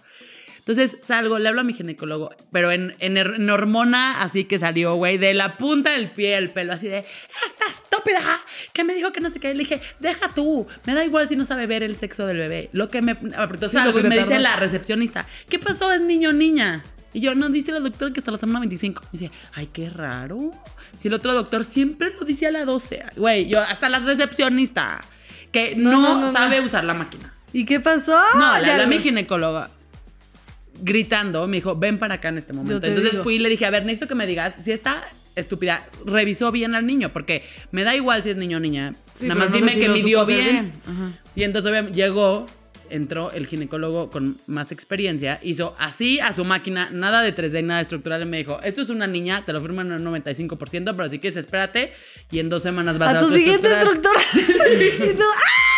[0.67, 4.95] Entonces salgo, le hablo a mi ginecólogo, pero en, en, en hormona, así que salió,
[4.95, 7.05] güey, de la punta del pie el pelo, así de,
[7.45, 8.41] esta estúpida,
[8.73, 9.53] que me dijo que no sé qué.
[9.53, 12.69] Le dije, deja tú, me da igual si no sabe ver el sexo del bebé.
[12.73, 13.13] Lo que me.
[13.13, 13.29] Sí,
[13.61, 15.91] lo salgo y me dice la recepcionista, ¿qué pasó?
[15.91, 16.83] ¿Es niño o niña?
[17.15, 19.01] Y yo, no, dice la doctora que hasta la semana 25.
[19.03, 20.51] Me dice, ay, qué raro.
[20.97, 23.03] Si el otro doctor siempre lo dice a la 12.
[23.15, 25.01] Güey, yo, hasta la recepcionista,
[25.51, 27.33] que No, no, no, no, sabe usar la máquina.
[27.53, 28.11] ¿Y qué pasó?
[28.33, 29.69] No, le Ya hablé a lo- mi ginecóloga
[30.81, 32.85] gritando, me dijo, ven para acá en este momento.
[32.85, 33.23] Entonces digo.
[33.23, 35.03] fui y le dije, a ver, necesito que me digas si esta
[35.35, 38.93] estúpida revisó bien al niño, porque me da igual si es niño o niña.
[39.13, 40.73] Sí, Nada más no dime que midió bien.
[41.35, 42.45] Y entonces obviamente, llegó,
[42.89, 47.81] entró el ginecólogo con más experiencia, hizo así a su máquina, nada de 3D, nada
[47.81, 51.09] estructural, y me dijo, esto es una niña, te lo firman en un 95%, pero
[51.09, 51.93] si quieres espérate
[52.31, 54.23] y en dos semanas vas a, A tu siguiente estructural".
[54.33, 54.65] estructura.
[55.11, 55.74] Y tú, ¡ah!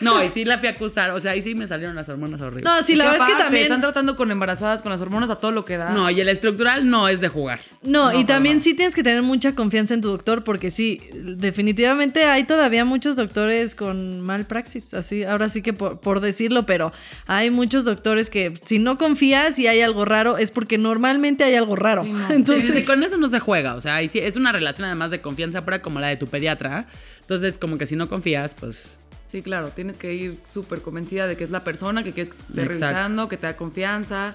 [0.00, 1.10] No, y sí la fui a acusar.
[1.10, 2.64] O sea, ahí sí me salieron las hormonas horribles.
[2.64, 3.62] No, sí, la verdad es que también.
[3.64, 5.90] Están tratando con embarazadas, con las hormonas a todo lo que da.
[5.90, 7.60] No, y el estructural no es de jugar.
[7.82, 8.64] No, No, y también nada.
[8.64, 13.16] sí tienes que tener mucha confianza en tu doctor porque sí, definitivamente hay todavía muchos
[13.16, 16.92] doctores con mal praxis, así, ahora sí que por, por decirlo, pero
[17.26, 21.54] hay muchos doctores que si no confías y hay algo raro es porque normalmente hay
[21.54, 22.04] algo raro.
[22.30, 23.74] Entonces, con eso no se juega.
[23.74, 26.86] O sea, es una relación además de confianza pura como la de tu pediatra.
[27.20, 28.99] Entonces, como que si no confías, pues.
[29.30, 32.36] Sí, claro, tienes que ir súper convencida de que es la persona que quieres que
[32.36, 32.84] te esté Exacto.
[32.86, 34.34] revisando, que te da confianza.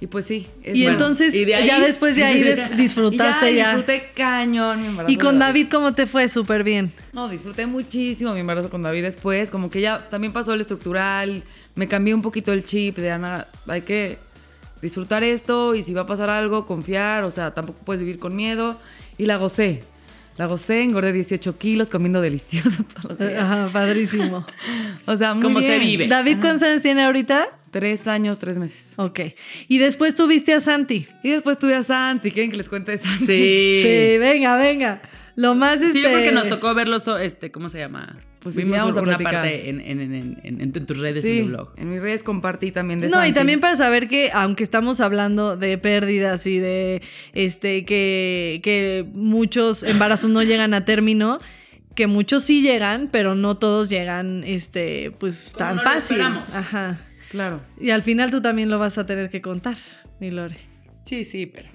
[0.00, 0.46] Y pues sí.
[0.62, 0.92] es y bueno.
[0.96, 3.64] entonces y de ahí- ya después de ahí des- disfrutaste Y ya.
[3.74, 5.12] disfruté cañón mi embarazo.
[5.12, 6.28] Y con de David, ¿cómo te fue?
[6.28, 6.92] Súper bien.
[7.12, 9.50] No, disfruté muchísimo mi embarazo con David después.
[9.50, 11.42] Como que ya también pasó el estructural.
[11.74, 13.48] Me cambié un poquito el chip de Ana.
[13.66, 14.18] Hay que
[14.80, 17.24] disfrutar esto y si va a pasar algo, confiar.
[17.24, 18.80] O sea, tampoco puedes vivir con miedo.
[19.18, 19.82] Y la gocé.
[20.38, 23.42] La gocé, engordé 18 kilos comiendo delicioso todos los días.
[23.42, 24.46] Ajá, padrísimo.
[25.04, 25.80] O sea, muy Cómo se bien.
[25.80, 26.06] vive.
[26.08, 27.48] David, ¿cuántos años tiene ahorita?
[27.72, 28.94] Tres años, tres meses.
[28.96, 29.20] Ok.
[29.66, 31.06] Y después tuviste a Santi.
[31.24, 32.30] Y después tuve a Santi.
[32.30, 33.26] ¿Quieren que les cuente de Santi?
[33.26, 33.80] Sí.
[33.82, 35.02] Sí, venga, venga.
[35.34, 35.92] Lo más este...
[35.92, 38.16] Sí, porque nos tocó verlos, este, ¿cómo se llama?
[38.40, 39.34] Pues sí, Vimos vamos a una platicar.
[39.42, 41.70] parte en, en, en, en, en- en tus redes, Sí, en tu blog.
[41.76, 45.56] en mis redes compartí también de No, y también para saber que, aunque estamos hablando
[45.56, 51.40] de pérdidas y de este que, que muchos embarazos no llegan a término,
[51.96, 56.16] que muchos sí llegan, pero no todos llegan este, pues Como tan no lo fácil.
[56.18, 56.54] esperamos.
[56.54, 56.98] Ajá.
[57.30, 57.60] Claro.
[57.80, 59.76] Y al final tú también lo vas a tener que contar,
[60.20, 60.56] mi Lore.
[61.04, 61.68] Sí, sí, pero.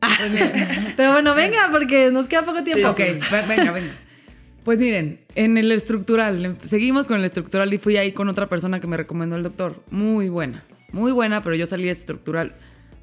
[0.96, 2.88] Pero bueno, venga, porque nos queda poco tiempo.
[2.88, 3.92] Ok, ve- venga, venga.
[4.70, 8.48] Pues miren, en el estructural, em- seguimos con el estructural y fui ahí con otra
[8.48, 9.82] persona que me recomendó el doctor.
[9.90, 10.62] Muy buena,
[10.92, 12.54] muy buena, pero yo salí de estructural,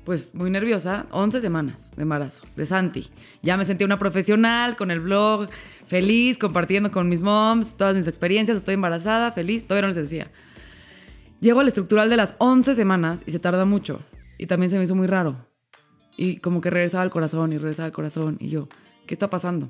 [0.06, 1.08] pues muy nerviosa.
[1.12, 3.10] 11 semanas de embarazo, de Santi.
[3.44, 5.50] Ya me sentí una profesional con el blog,
[5.88, 8.56] feliz, compartiendo con mis moms todas mis experiencias.
[8.60, 10.32] Estoy embarazada, feliz, todavía no les decía.
[11.42, 14.00] Llego al estructural de las 11 semanas y se tarda mucho.
[14.38, 15.46] Y también se me hizo muy raro.
[16.16, 18.38] Y como que regresaba al corazón y regresaba al corazón.
[18.40, 18.70] Y yo,
[19.06, 19.68] ¿qué está pasando?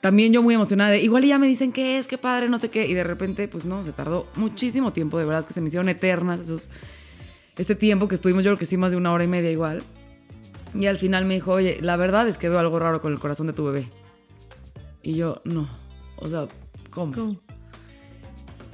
[0.00, 2.58] También yo muy emocionada de, igual y ya me dicen qué es, qué padre, no
[2.58, 2.86] sé qué.
[2.86, 5.88] Y de repente, pues no, se tardó muchísimo tiempo, de verdad que se me hicieron
[5.88, 6.68] eternas esos,
[7.56, 9.82] ese tiempo que estuvimos, yo creo que sí, más de una hora y media igual.
[10.74, 13.18] Y al final me dijo, oye, la verdad es que veo algo raro con el
[13.18, 13.88] corazón de tu bebé.
[15.02, 15.68] Y yo, no,
[16.16, 16.46] o sea,
[16.90, 17.12] ¿cómo?
[17.12, 17.40] ¿Cómo?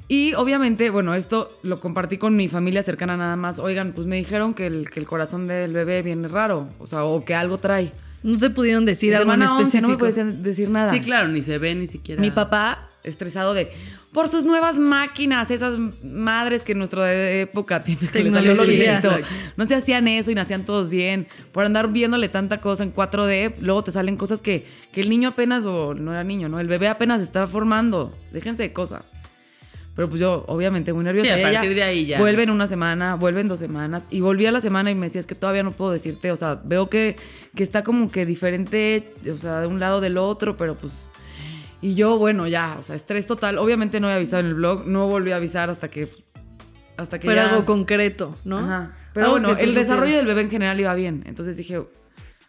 [0.09, 3.59] Y obviamente, bueno, esto lo compartí con mi familia cercana nada más.
[3.59, 7.05] Oigan, pues me dijeron que el, que el corazón del bebé viene raro, o sea,
[7.05, 7.93] o que algo trae.
[8.23, 9.83] No te pudieron decir algo en Semana 11 específico.
[9.83, 10.93] no me puedes decir nada.
[10.93, 12.21] Sí, claro, ni se ve ni siquiera.
[12.21, 13.73] Mi papá, estresado de,
[14.13, 18.65] por sus nuevas máquinas, esas madres que en nuestra época tiene que le salió lo
[18.65, 19.01] Tecnología.
[19.01, 19.29] viejito.
[19.57, 21.27] No se hacían eso y nacían todos bien.
[21.51, 25.31] Por andar viéndole tanta cosa en 4D, luego te salen cosas que, que el niño
[25.31, 26.61] apenas, o no era niño, ¿no?
[26.61, 28.17] El bebé apenas está formando.
[28.33, 29.13] Déjense de cosas.
[29.95, 31.27] Pero pues yo, obviamente, muy nerviosa.
[31.27, 32.19] Sí, a Y ella partir de ahí ya.
[32.19, 34.07] Vuelve en una semana, vuelve en dos semanas.
[34.11, 36.33] Y volví a la semana y me decía, es que todavía no puedo decirte.
[36.33, 37.17] O sea, veo que,
[37.55, 41.09] que está como que diferente, o sea, de un lado del otro, pero pues...
[41.83, 43.59] Y yo, bueno, ya, o sea, estrés total.
[43.59, 46.09] Obviamente no había avisado en el blog, no volví a avisar hasta que...
[46.97, 48.59] Hasta que ya- algo concreto, ¿no?
[48.59, 48.93] Ajá.
[49.13, 51.23] Pero Algo bueno, el desarrollo del bebé en general iba bien.
[51.27, 51.83] Entonces dije,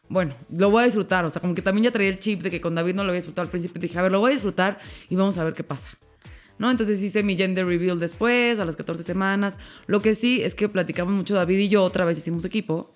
[0.07, 1.25] bueno, lo voy a disfrutar.
[1.25, 3.09] O sea, como que también ya traía el chip de que con David no lo
[3.09, 3.81] había disfrutado al principio.
[3.81, 4.79] Dije, a ver, lo voy a disfrutar
[5.09, 5.89] y vamos a ver qué pasa.
[6.59, 6.69] ¿No?
[6.71, 9.57] Entonces hice mi gender reveal después, a las 14 semanas.
[9.87, 12.93] Lo que sí es que platicamos mucho David y yo, otra vez hicimos equipo.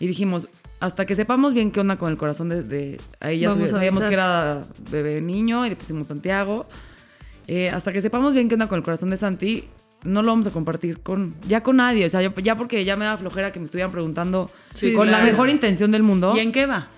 [0.00, 0.48] Y dijimos,
[0.80, 2.62] hasta que sepamos bien qué onda con el corazón de...
[2.62, 6.66] de ahí ya sabíamos que era bebé niño y le pusimos Santiago.
[7.48, 9.64] Eh, hasta que sepamos bien qué onda con el corazón de Santi,
[10.02, 12.04] no lo vamos a compartir con ya con nadie.
[12.06, 15.10] O sea, yo- ya porque ya me da flojera que me estuvieran preguntando Sí, con
[15.10, 16.34] la mejor intención del mundo.
[16.36, 16.88] ¿Y en qué va?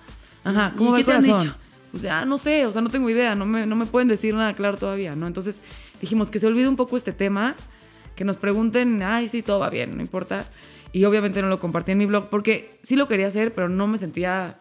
[0.43, 1.47] Ajá, ¿Y ¿cómo va qué el te han corazón?
[1.47, 1.57] dicho?
[1.93, 4.33] O sea, no sé, o sea, no tengo idea, no me, no me pueden decir
[4.35, 5.25] nada claro todavía, ¿no?
[5.27, 5.63] Entonces
[6.01, 7.55] dijimos que se olvide un poco este tema,
[8.15, 10.45] que nos pregunten, ay, sí, todo va bien, no importa.
[10.91, 13.87] Y obviamente no lo compartí en mi blog porque sí lo quería hacer, pero no
[13.87, 14.57] me sentía,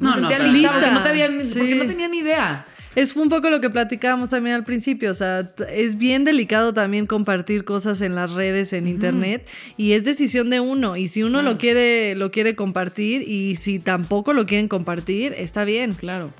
[0.00, 1.58] no, No, me no, sentía lista, porque no, tenía, ni- Sí.
[1.58, 2.66] porque no tenía ni idea.
[2.96, 7.06] Es un poco lo que platicábamos también al principio, o sea, es bien delicado también
[7.06, 11.40] compartir cosas en las redes, en internet, y es decisión de uno, y si uno
[11.42, 15.92] lo quiere lo quiere compartir y si tampoco lo quieren compartir, está bien.
[15.92, 16.30] Claro.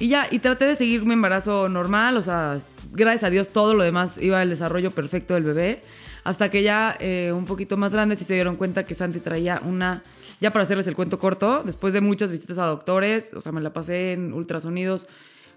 [0.00, 2.58] Y ya, y traté de seguir mi embarazo normal, o sea,
[2.92, 5.82] gracias a Dios todo lo demás iba al desarrollo perfecto del bebé,
[6.24, 9.60] hasta que ya eh, un poquito más grandes sí se dieron cuenta que Santi traía
[9.64, 10.02] una,
[10.40, 13.60] ya para hacerles el cuento corto, después de muchas visitas a doctores, o sea, me
[13.60, 15.06] la pasé en ultrasonidos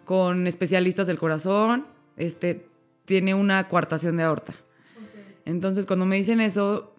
[0.06, 1.86] con especialistas del corazón,
[2.18, 2.66] este,
[3.06, 4.54] tiene una coartación de aorta.
[5.46, 6.94] Entonces, cuando me dicen eso,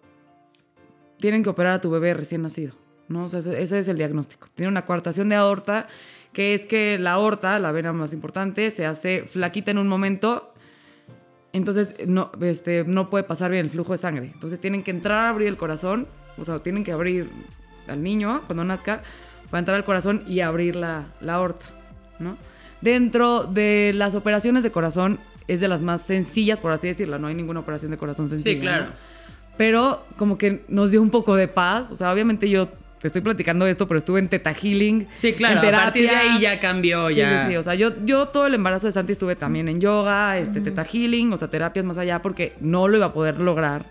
[1.19, 2.73] tienen que operar a tu bebé recién nacido,
[3.07, 3.25] ¿no?
[3.25, 4.47] O sea, ese, ese es el diagnóstico.
[4.53, 5.87] Tiene una coartación de aorta,
[6.35, 10.51] que es que la aorta, la vena más importante, se hace flaquita en un momento
[11.53, 14.31] Entonces no, este, no puede pasar bien el flujo de sangre.
[14.33, 16.07] Entonces tienen que entrar a abrir el corazón,
[16.37, 17.29] o sea, tienen que abrir
[17.87, 19.01] al niño cuando nazca
[19.49, 21.65] para entrar al corazón y abrir la, la aorta,
[22.19, 22.35] ¿no?
[22.81, 27.17] Dentro de las operaciones de corazón es de las más sencillas, por así decirlo.
[27.17, 28.55] No hay ninguna operación de corazón sencilla.
[28.55, 28.85] Sí, claro.
[28.87, 28.91] ¿no?
[29.55, 31.91] Pero como que nos dio un poco de paz.
[31.91, 32.67] O sea, obviamente yo
[33.05, 35.07] te estoy platicando esto, pero estuve en Teta Healing.
[35.19, 35.61] Sí, claro.
[35.61, 36.33] En A partir de terapia.
[36.33, 37.45] ahí ya cambió, Sí, ya.
[37.45, 37.57] sí, sí.
[37.57, 40.83] O sea, yo, yo todo el embarazo de Santi estuve también en yoga, este, teta
[40.83, 43.85] healing, o sea, terapias más allá, porque no lo iba a poder lograr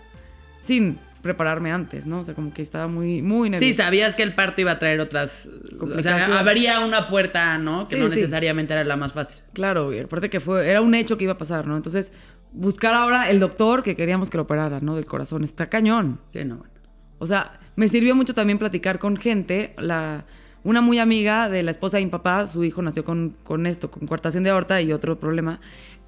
[0.59, 2.19] sin prepararme antes, ¿no?
[2.19, 3.71] O sea, como que estaba muy, muy nerviosa.
[3.71, 5.47] Sí, sabías que el parto iba a traer otras.
[5.79, 7.85] O sea, habría una puerta, ¿no?
[7.87, 8.17] Que Sí, no sí.
[8.17, 9.39] necesariamente era la más fácil.
[9.53, 11.77] Claro, y aparte que fue, era un hecho que iba a pasar, ¿no?
[11.77, 12.11] Entonces,
[12.51, 14.95] buscar ahora el doctor que queríamos que lo operara, ¿no?
[14.95, 16.19] Del corazón, está cañón.
[16.31, 16.73] Sí, no, bueno.
[17.19, 19.73] O sea, me sirvió mucho también platicar con gente.
[19.77, 20.25] La,
[20.63, 23.91] una muy amiga de la esposa de mi papá, su hijo nació con, con esto,
[23.91, 25.59] con coartación de aorta y otro problema.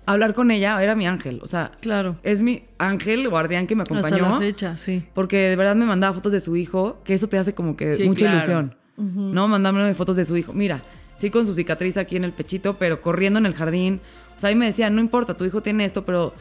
[0.06, 1.40] Hablar con ella era mi ángel.
[1.44, 2.16] O sea, Claro.
[2.24, 4.30] es mi ángel guardián que me Hasta acompañó.
[4.36, 5.04] la fecha, sí.
[5.14, 7.94] Porque de verdad me mandaba fotos de su hijo, que eso te hace como que
[7.96, 8.38] Sí, mucha claro.
[8.38, 8.76] ilusión.
[8.98, 9.48] ¿No?
[9.48, 10.54] Mandándome fotos de su hijo.
[10.54, 10.82] Mira,
[11.16, 14.00] sí con su cicatriz aquí en el pechito, pero corriendo en el jardín.
[14.36, 16.34] O sea, ahí me decían, no importa, tu hijo tiene esto, pero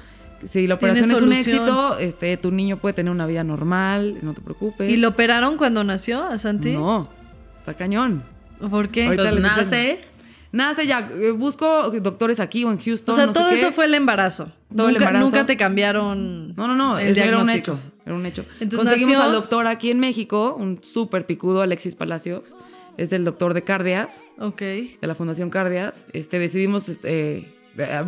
[0.45, 4.34] si la operación es un éxito, este, tu niño puede tener una vida normal, no
[4.34, 4.91] te preocupes.
[4.91, 6.72] ¿Y lo operaron cuando nació a Santi?
[6.72, 7.09] No,
[7.59, 8.22] está cañón.
[8.70, 9.05] ¿Por qué?
[9.07, 9.99] Ahorita Entonces les nace.
[10.53, 13.12] Nace ya, eh, busco doctores aquí o en Houston.
[13.12, 13.59] O sea, no sé todo qué.
[13.61, 14.51] eso fue el embarazo.
[14.74, 15.24] Todo el nunca, embarazo.
[15.26, 16.55] nunca te cambiaron.
[16.57, 17.72] No, no, no, el era un diagnóstico.
[17.72, 17.80] hecho.
[18.07, 18.45] Era un hecho.
[18.61, 22.55] Entonces Conseguimos nació- al doctor aquí en México, un súper picudo, Alexis Palacios.
[22.97, 24.61] Es el doctor de Cardias, Ok.
[24.61, 26.07] de la Fundación Cardias.
[26.14, 27.49] Este, decidimos, este, eh,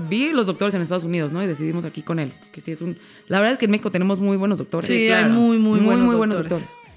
[0.09, 1.43] vi los doctores en Estados Unidos, ¿no?
[1.43, 2.33] Y decidimos aquí con él.
[2.53, 2.97] Que sí es un.
[3.29, 4.89] La verdad es que en México tenemos muy buenos doctores.
[4.89, 5.27] Sí, claro.
[5.27, 6.67] hay muy, muy, buenos muy buenos doctores.
[6.67, 6.89] doctores.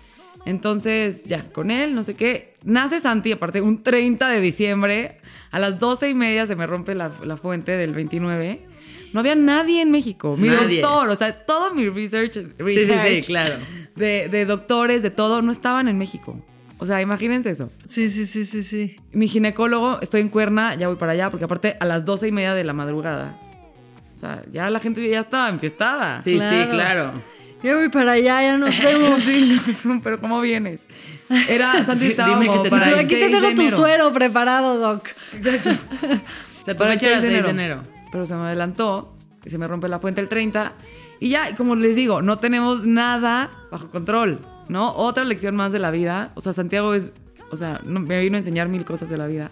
[0.45, 2.55] Entonces, ya, con él, no sé qué.
[2.63, 5.17] Nace Santi, aparte, un 30 de diciembre.
[5.51, 8.61] A las 12 y media se me rompe la, la fuente del 29.
[9.13, 10.36] No había nadie en México.
[10.38, 10.82] Mi Nadie.
[10.82, 13.55] doctor, o sea, todo mi research, Sí, sí, research sí, claro.
[13.95, 16.41] de, de doctores, de todo, no estaban en México.
[16.82, 17.70] O sea, imagínense eso.
[17.88, 18.96] Sí, sí, sí, sí, sí.
[19.12, 22.32] Mi ginecólogo, estoy en Cuerna, ya voy para allá, porque aparte a las 12 y
[22.32, 23.38] media de la madrugada.
[24.12, 26.22] O sea, ya la gente ya estaba enfiestada.
[26.24, 26.64] Sí, Claro.
[26.64, 27.12] sí, claro.
[27.62, 29.22] Yo voy para allá, ya nos vemos.
[29.22, 29.62] Sí,
[30.04, 30.82] pero ¿cómo vienes?
[31.48, 33.78] Era, Santi estaba Dime como que te para aquí te 6 de tengo tu enero.
[33.78, 35.08] suero preparado, Doc.
[35.40, 35.44] O
[36.66, 37.78] sea, tu Para el fecha era 6 6 de enero.
[38.12, 39.16] Pero se me adelantó
[39.46, 40.74] y se me rompe la fuente el 30.
[41.20, 44.40] Y ya, como les digo, no tenemos nada bajo control,
[44.72, 44.91] ¿no?
[44.95, 46.32] Otra lección más de la vida.
[46.36, 47.11] O sea, Santiago es,
[47.51, 49.51] o sea, no- me vino a enseñar mil cosas de la vida.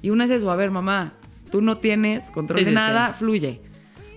[0.00, 1.12] Y una es eso, a ver, mamá,
[1.50, 3.60] tú no tienes control Sí, de sí, nada, fluye.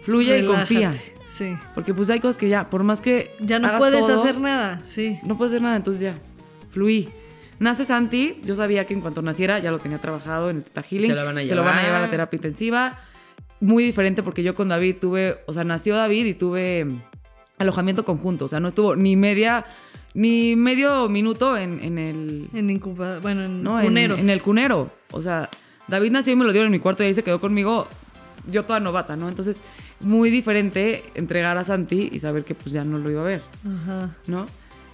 [0.03, 0.93] Fluye y confía.
[1.27, 1.55] Sí.
[1.73, 4.39] Porque pues hay cosas que ya, por más que Ya no hagas puedes todo, hacer
[4.39, 4.79] nada.
[4.85, 5.19] Sí.
[5.23, 6.13] no puedes hacer nada, entonces ya,
[6.71, 7.09] fluí.
[7.59, 10.83] Nace Santi, yo sabía que en cuanto naciera ya lo tenía trabajado en el Teta
[10.83, 11.09] Healing.
[11.09, 11.85] Se lo van a Se lo van a llevar.
[11.85, 12.99] llevar a terapia intensiva.
[13.59, 16.85] Muy diferente porque yo con David tuve, o sea, nació David y tuve
[17.57, 18.45] alojamiento conjunto.
[18.45, 19.65] O sea, no estuvo ni media,
[20.13, 23.21] ni medio minuto en, en el, En incubador.
[23.21, 24.19] Bueno, en no, en- cuneros.
[24.19, 24.91] En, el cunero.
[25.11, 25.49] O sea,
[25.87, 27.87] David nació y me lo dieron en mi cuarto y ahí se quedó conmigo,
[28.49, 29.29] yo toda novata, ¿no?
[29.29, 29.61] Entonces,
[29.99, 33.41] muy diferente entregar a Santi y saber que pues ya no lo iba a ver.
[33.65, 34.15] Ajá.
[34.27, 34.47] ¿no?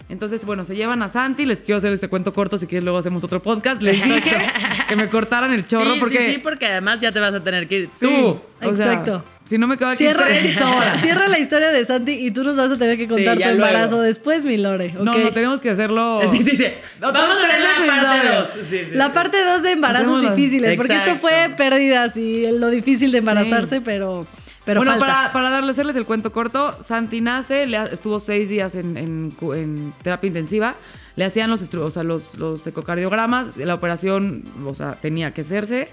[0.10, 2.98] Entonces, bueno, se llevan a Santi, les quiero hacer este cuento corto, si quieres luego
[2.98, 3.82] hacemos otro podcast.
[3.84, 4.22] Les dije
[4.90, 6.18] que me cortaran el chorro sí, porque...
[6.18, 8.40] sí, sí, porque además ya te vas a tener que ir Sí, tú.
[8.68, 9.24] o sea, exacto.
[9.46, 11.00] si no me quedo aquí Cierra, tres horas.
[11.02, 13.54] cierra la historia de Santi y tú nos vas a tener que contar ya tu
[13.54, 14.02] embarazo luego.
[14.02, 14.96] después, mi Lore.
[15.00, 16.22] No, no, tenemos que hacerlo...
[16.32, 16.66] Sí, sí, sí.
[16.98, 18.56] Otros Vamos a la parte episodios.
[18.56, 18.68] 2.
[18.68, 19.12] Sí, sí, La sí.
[19.14, 23.80] parte 2 de embarazos Hacemos difíciles, porque esto fue pérdidas y lo difícil de embarazarse,
[23.82, 24.26] pero,
[24.70, 25.06] pero bueno, falta.
[25.08, 29.34] para, para darle, hacerles el cuento corto, Santi nace, le estuvo seis días en, en
[29.56, 30.76] en terapia intensiva,
[31.16, 35.88] le hacían los, o sea, los, los ecocardiogramas, la operación, o sea, tenía que hacerse,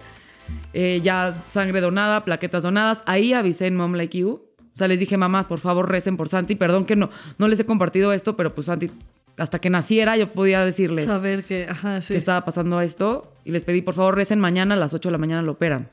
[0.74, 5.00] eh, ya sangre donada, plaquetas donadas, ahí avisé en Mom Like You, o sea, les
[5.00, 7.08] dije, mamás, por favor, recen por Santi, perdón que no,
[7.38, 8.90] no les he compartido esto, pero pues Santi,
[9.38, 12.12] hasta que naciera yo podía decirles Saber que, ajá, sí.
[12.12, 15.12] que estaba pasando esto y les pedí, por favor, recen mañana a las 8 de
[15.12, 15.88] la mañana lo operan.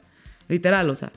[0.49, 1.13] Literal, o sea.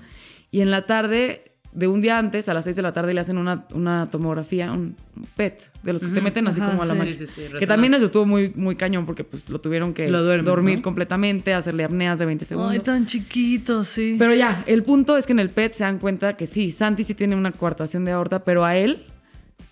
[0.53, 1.45] Y en la tarde,
[1.77, 4.72] de un día antes, a las 6 de la tarde, le hacen una, una tomografía,
[4.72, 4.97] un
[5.37, 6.99] PET, de los que te meten así Ajá, como a la sí.
[6.99, 7.18] máquina.
[7.18, 10.22] Sí, sí, que también eso estuvo muy, muy cañón porque pues lo tuvieron que Lo
[10.22, 10.83] duermen, dormir ¿no?
[10.83, 12.72] completamente, hacerle apneas de 20 segundos.
[12.72, 14.16] Ay, tan chiquito, sí.
[14.18, 17.05] Pero ya, el punto es que en el PET se dan cuenta que sí, Santi
[17.05, 19.05] sí tiene una coartación de aorta, pero a él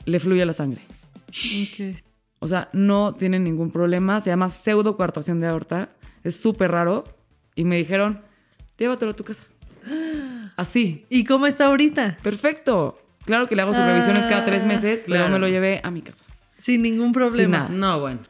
[0.05, 0.83] le fluye la sangre.
[1.31, 1.97] Ok.
[2.41, 4.21] O sea, no tienen ningún problema.
[4.21, 5.89] Se llama pseudo coartación de aorta.
[6.23, 7.05] Es súper raro.
[7.55, 8.21] Y me dijeron,
[8.77, 9.45] llévatelo a tu casa.
[10.57, 11.05] Así.
[11.11, 12.17] ¿Y cómo está ahorita?
[12.23, 12.99] Perfecto.
[13.25, 15.33] Claro que le hago sus revisiones cada tres Ah, meses, pero claro.
[15.33, 16.25] me lo llevé a mi casa.
[16.59, 17.59] Sin ningún problema.
[17.59, 17.69] nada.
[17.71, 18.21] No, bueno.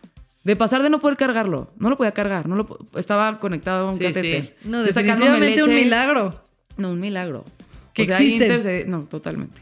[0.45, 1.73] De pasar de no poder cargarlo.
[1.79, 2.47] No lo podía cargar.
[2.49, 4.57] No lo po- estaba conectado a un Sí, catéter.
[4.65, 6.43] No, sacándome definitivamente un milagro.
[6.77, 7.45] No, un milagro.
[7.93, 8.91] Que o sea, existen.
[8.91, 9.61] No, totalmente.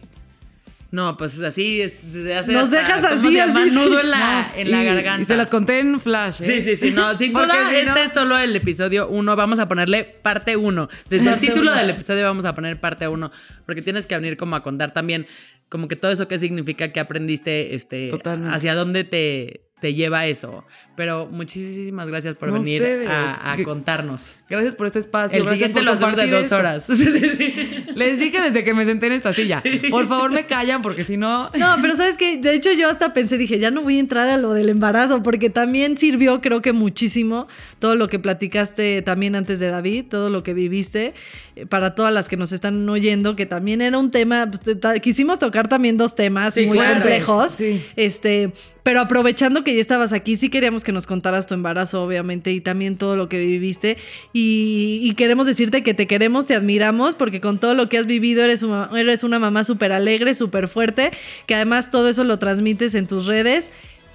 [0.93, 1.83] No, pues así
[2.13, 3.61] se hace Nos hasta, dejas ¿cómo así, se llama?
[3.63, 3.75] así, sí.
[3.75, 5.23] nudo en la, en la Y- garganta.
[5.23, 6.43] Y se las conté en flash.
[6.43, 6.45] ¿eh?
[6.45, 9.35] Sí, sí, sí, no, sin duda, si no- este es solo el episodio 1.
[9.35, 10.89] Vamos a ponerle parte 1.
[11.09, 11.75] Desde el título uno.
[11.75, 13.33] del episodio vamos a poner parte 1.
[13.65, 15.27] Porque tienes que venir como a contar también,
[15.71, 18.55] como que todo eso que significa que aprendiste, este, Totalmente.
[18.55, 20.65] hacia dónde te, te lleva eso.
[20.97, 24.39] Pero muchísimas gracias por No, venir a, a Que- contarnos.
[24.49, 25.39] Gracias por este espacio.
[25.39, 26.57] El gracias siguiente por lo hacemos de dos esto.
[26.57, 26.85] horas.
[26.93, 27.85] Sí, sí, sí.
[27.97, 29.63] Les dije desde que me senté en esta silla.
[29.91, 31.49] Por favor, me callan porque si no.
[31.59, 34.29] No, pero sabes que de hecho yo hasta pensé, dije, ya no voy a entrar
[34.29, 37.49] a lo del embarazo, porque también sirvió, creo que muchísimo,
[37.81, 41.15] todo lo que platicaste también antes de David, todo lo que viviste,
[41.57, 45.39] eh, para todas las que nos están oyendo, que también era un tema, pues, quisimos
[45.39, 46.95] tocar también dos temas muy claro.
[47.01, 47.83] complejos, Sí.
[47.97, 48.53] este,
[48.83, 52.61] pero aprovechando que ya estabas aquí, sí queríamos que nos contaras tu embarazo, obviamente, y
[52.61, 53.97] también todo lo que viviste,
[54.33, 58.07] y, y queremos decirte que te queremos, te admiramos, porque con todo lo que has
[58.07, 61.11] vivido eres una, eres una mamá súper alegre, súper fuerte,
[61.47, 63.71] que además todo eso lo transmites en tus redes.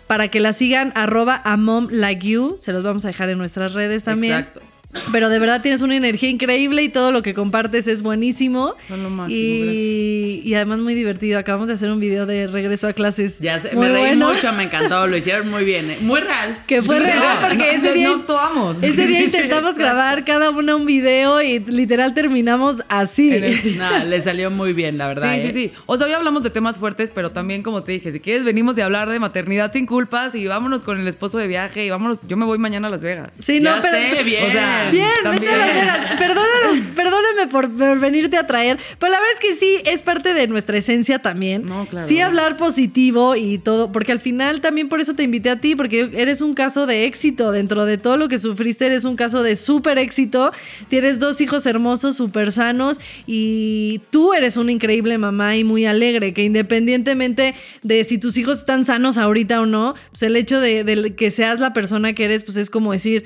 [0.07, 2.57] Para que la sigan, arroba a mom like you.
[2.61, 4.39] Se los vamos a dejar en nuestras redes también.
[4.39, 4.76] Exacto.
[5.11, 8.73] Pero de verdad tienes una energía increíble y todo lo que compartes es buenísimo.
[8.87, 11.39] Son lo máximo, y, y además muy divertido.
[11.39, 13.39] Acabamos de hacer un video de regreso a clases.
[13.39, 15.97] Ya sé, muy me reí bueno, mucho, me encantó, lo hicieron muy bien, ¿eh?
[16.01, 16.57] muy real.
[16.67, 18.83] Que fue real porque no, ese no, día, no actuamos.
[18.83, 23.29] ese día intentamos grabar cada una un video y literal terminamos así.
[23.77, 25.33] No, le salió muy bien, la verdad.
[25.35, 25.51] Sí, sí, ¿eh?
[25.51, 25.71] sí.
[25.85, 28.75] O sea, hoy hablamos de temas fuertes, pero también, como te dije, si quieres, venimos
[28.75, 32.19] de hablar de maternidad sin culpas y vámonos con el esposo de viaje y vámonos.
[32.27, 33.29] Yo me voy mañana a Las Vegas.
[33.39, 33.97] Sí, Ya no, pero.
[33.97, 34.45] sé, bien.
[34.47, 35.53] O sea, Bien, también.
[36.17, 38.77] Perdóname, perdóname por, por venirte a traer.
[38.99, 41.65] Pero la verdad es que sí, es parte de nuestra esencia también.
[41.65, 42.05] No, claro.
[42.07, 43.91] Sí, hablar positivo y todo.
[43.91, 47.05] Porque al final también por eso te invité a ti, porque eres un caso de
[47.05, 47.51] éxito.
[47.51, 50.51] Dentro de todo lo que sufriste, eres un caso de súper éxito.
[50.89, 52.99] Tienes dos hijos hermosos, súper sanos.
[53.25, 56.33] Y tú eres una increíble mamá y muy alegre.
[56.33, 60.83] Que independientemente de si tus hijos están sanos ahorita o no, pues el hecho de,
[60.83, 63.25] de que seas la persona que eres, pues es como decir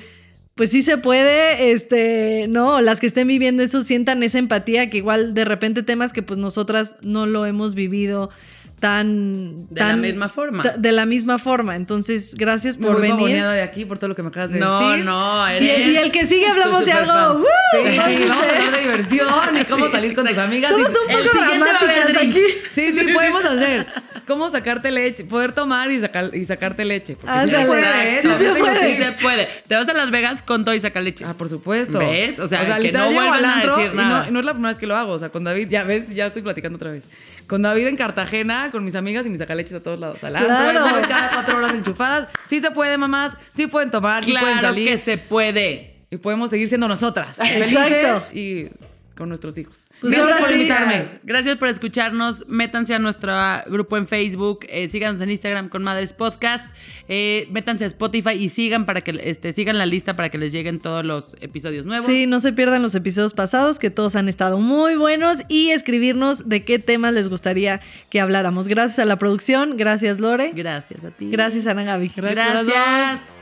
[0.54, 4.98] pues sí se puede, este, no, las que estén viviendo eso sientan esa empatía que
[4.98, 8.30] igual de repente temas que pues nosotras no lo hemos vivido
[8.78, 10.64] tan De la tan- misma forma.
[10.76, 11.76] de la misma forma.
[11.76, 13.42] Entonces, gracias Me por voy venir.
[13.44, 15.04] de aquí por todo lo que me acabas de No, decir.
[15.04, 15.86] no, Y, eres.
[15.86, 17.40] y el que sigue hablamos de algo.
[17.40, 17.44] ¡uh!
[17.72, 20.72] Sí, sí, vamos a hablar de diversión y cómo salir con tus amigas.
[20.72, 22.40] Somos y- un poco dramáticas aquí.
[22.72, 23.86] Sí, sí, podemos hacer.
[24.26, 25.24] ¿Cómo sacarte leche?
[25.24, 27.16] Poder tomar y, sacar, y sacarte leche.
[27.16, 28.18] Porque sí se puede, ¿eh?
[28.22, 28.90] Sí se puede.
[28.92, 29.12] Sí tips.
[29.14, 29.48] se puede.
[29.66, 31.24] Te vas a Las Vegas con todo y saca leche.
[31.26, 31.98] Ah, por supuesto.
[31.98, 32.38] ¿Ves?
[32.38, 34.24] O sea, que no vuelvan a decir y nada.
[34.26, 35.12] No, no es la primera vez que lo hago.
[35.12, 37.04] O sea, con David, ya ves, ya estoy platicando otra vez.
[37.46, 40.22] Con David en Cartagena, con mis amigas y mis sacaleches a todos lados.
[40.24, 41.08] Al antro, Claro.
[41.08, 42.28] cada cuatro horas enchufadas.
[42.48, 43.34] Sí se puede, mamás.
[43.52, 44.88] Sí pueden tomar, sí pueden claro salir.
[44.88, 45.96] que se puede.
[46.10, 47.38] Y podemos seguir siendo nosotras.
[47.40, 47.58] Exacto.
[47.64, 48.68] Felices y
[49.16, 49.88] con nuestros hijos.
[50.00, 50.54] Pues Gracias por sí.
[50.54, 51.04] invitarme.
[51.22, 52.46] Gracias por escucharnos.
[52.48, 53.32] Métanse a nuestro
[53.66, 54.60] grupo en Facebook.
[54.68, 56.64] eh, síganos en Instagram con Madres Podcast.
[57.08, 60.52] eh, métanse a Spotify y sigan para que este, sigan la lista para que les
[60.52, 62.06] lleguen todos los episodios nuevos.
[62.06, 66.48] Sí, no se pierdan los episodios pasados, que todos han estado muy buenos, y escribirnos
[66.48, 68.66] de qué temas les gustaría que habláramos.
[68.68, 71.28] Gracias a la producción, gracias Lore, Gracias a ti.
[71.30, 72.12] gracias Ana Gaby.
[72.16, 73.41] Gracias Gracias.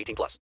[0.00, 0.38] 18 plus.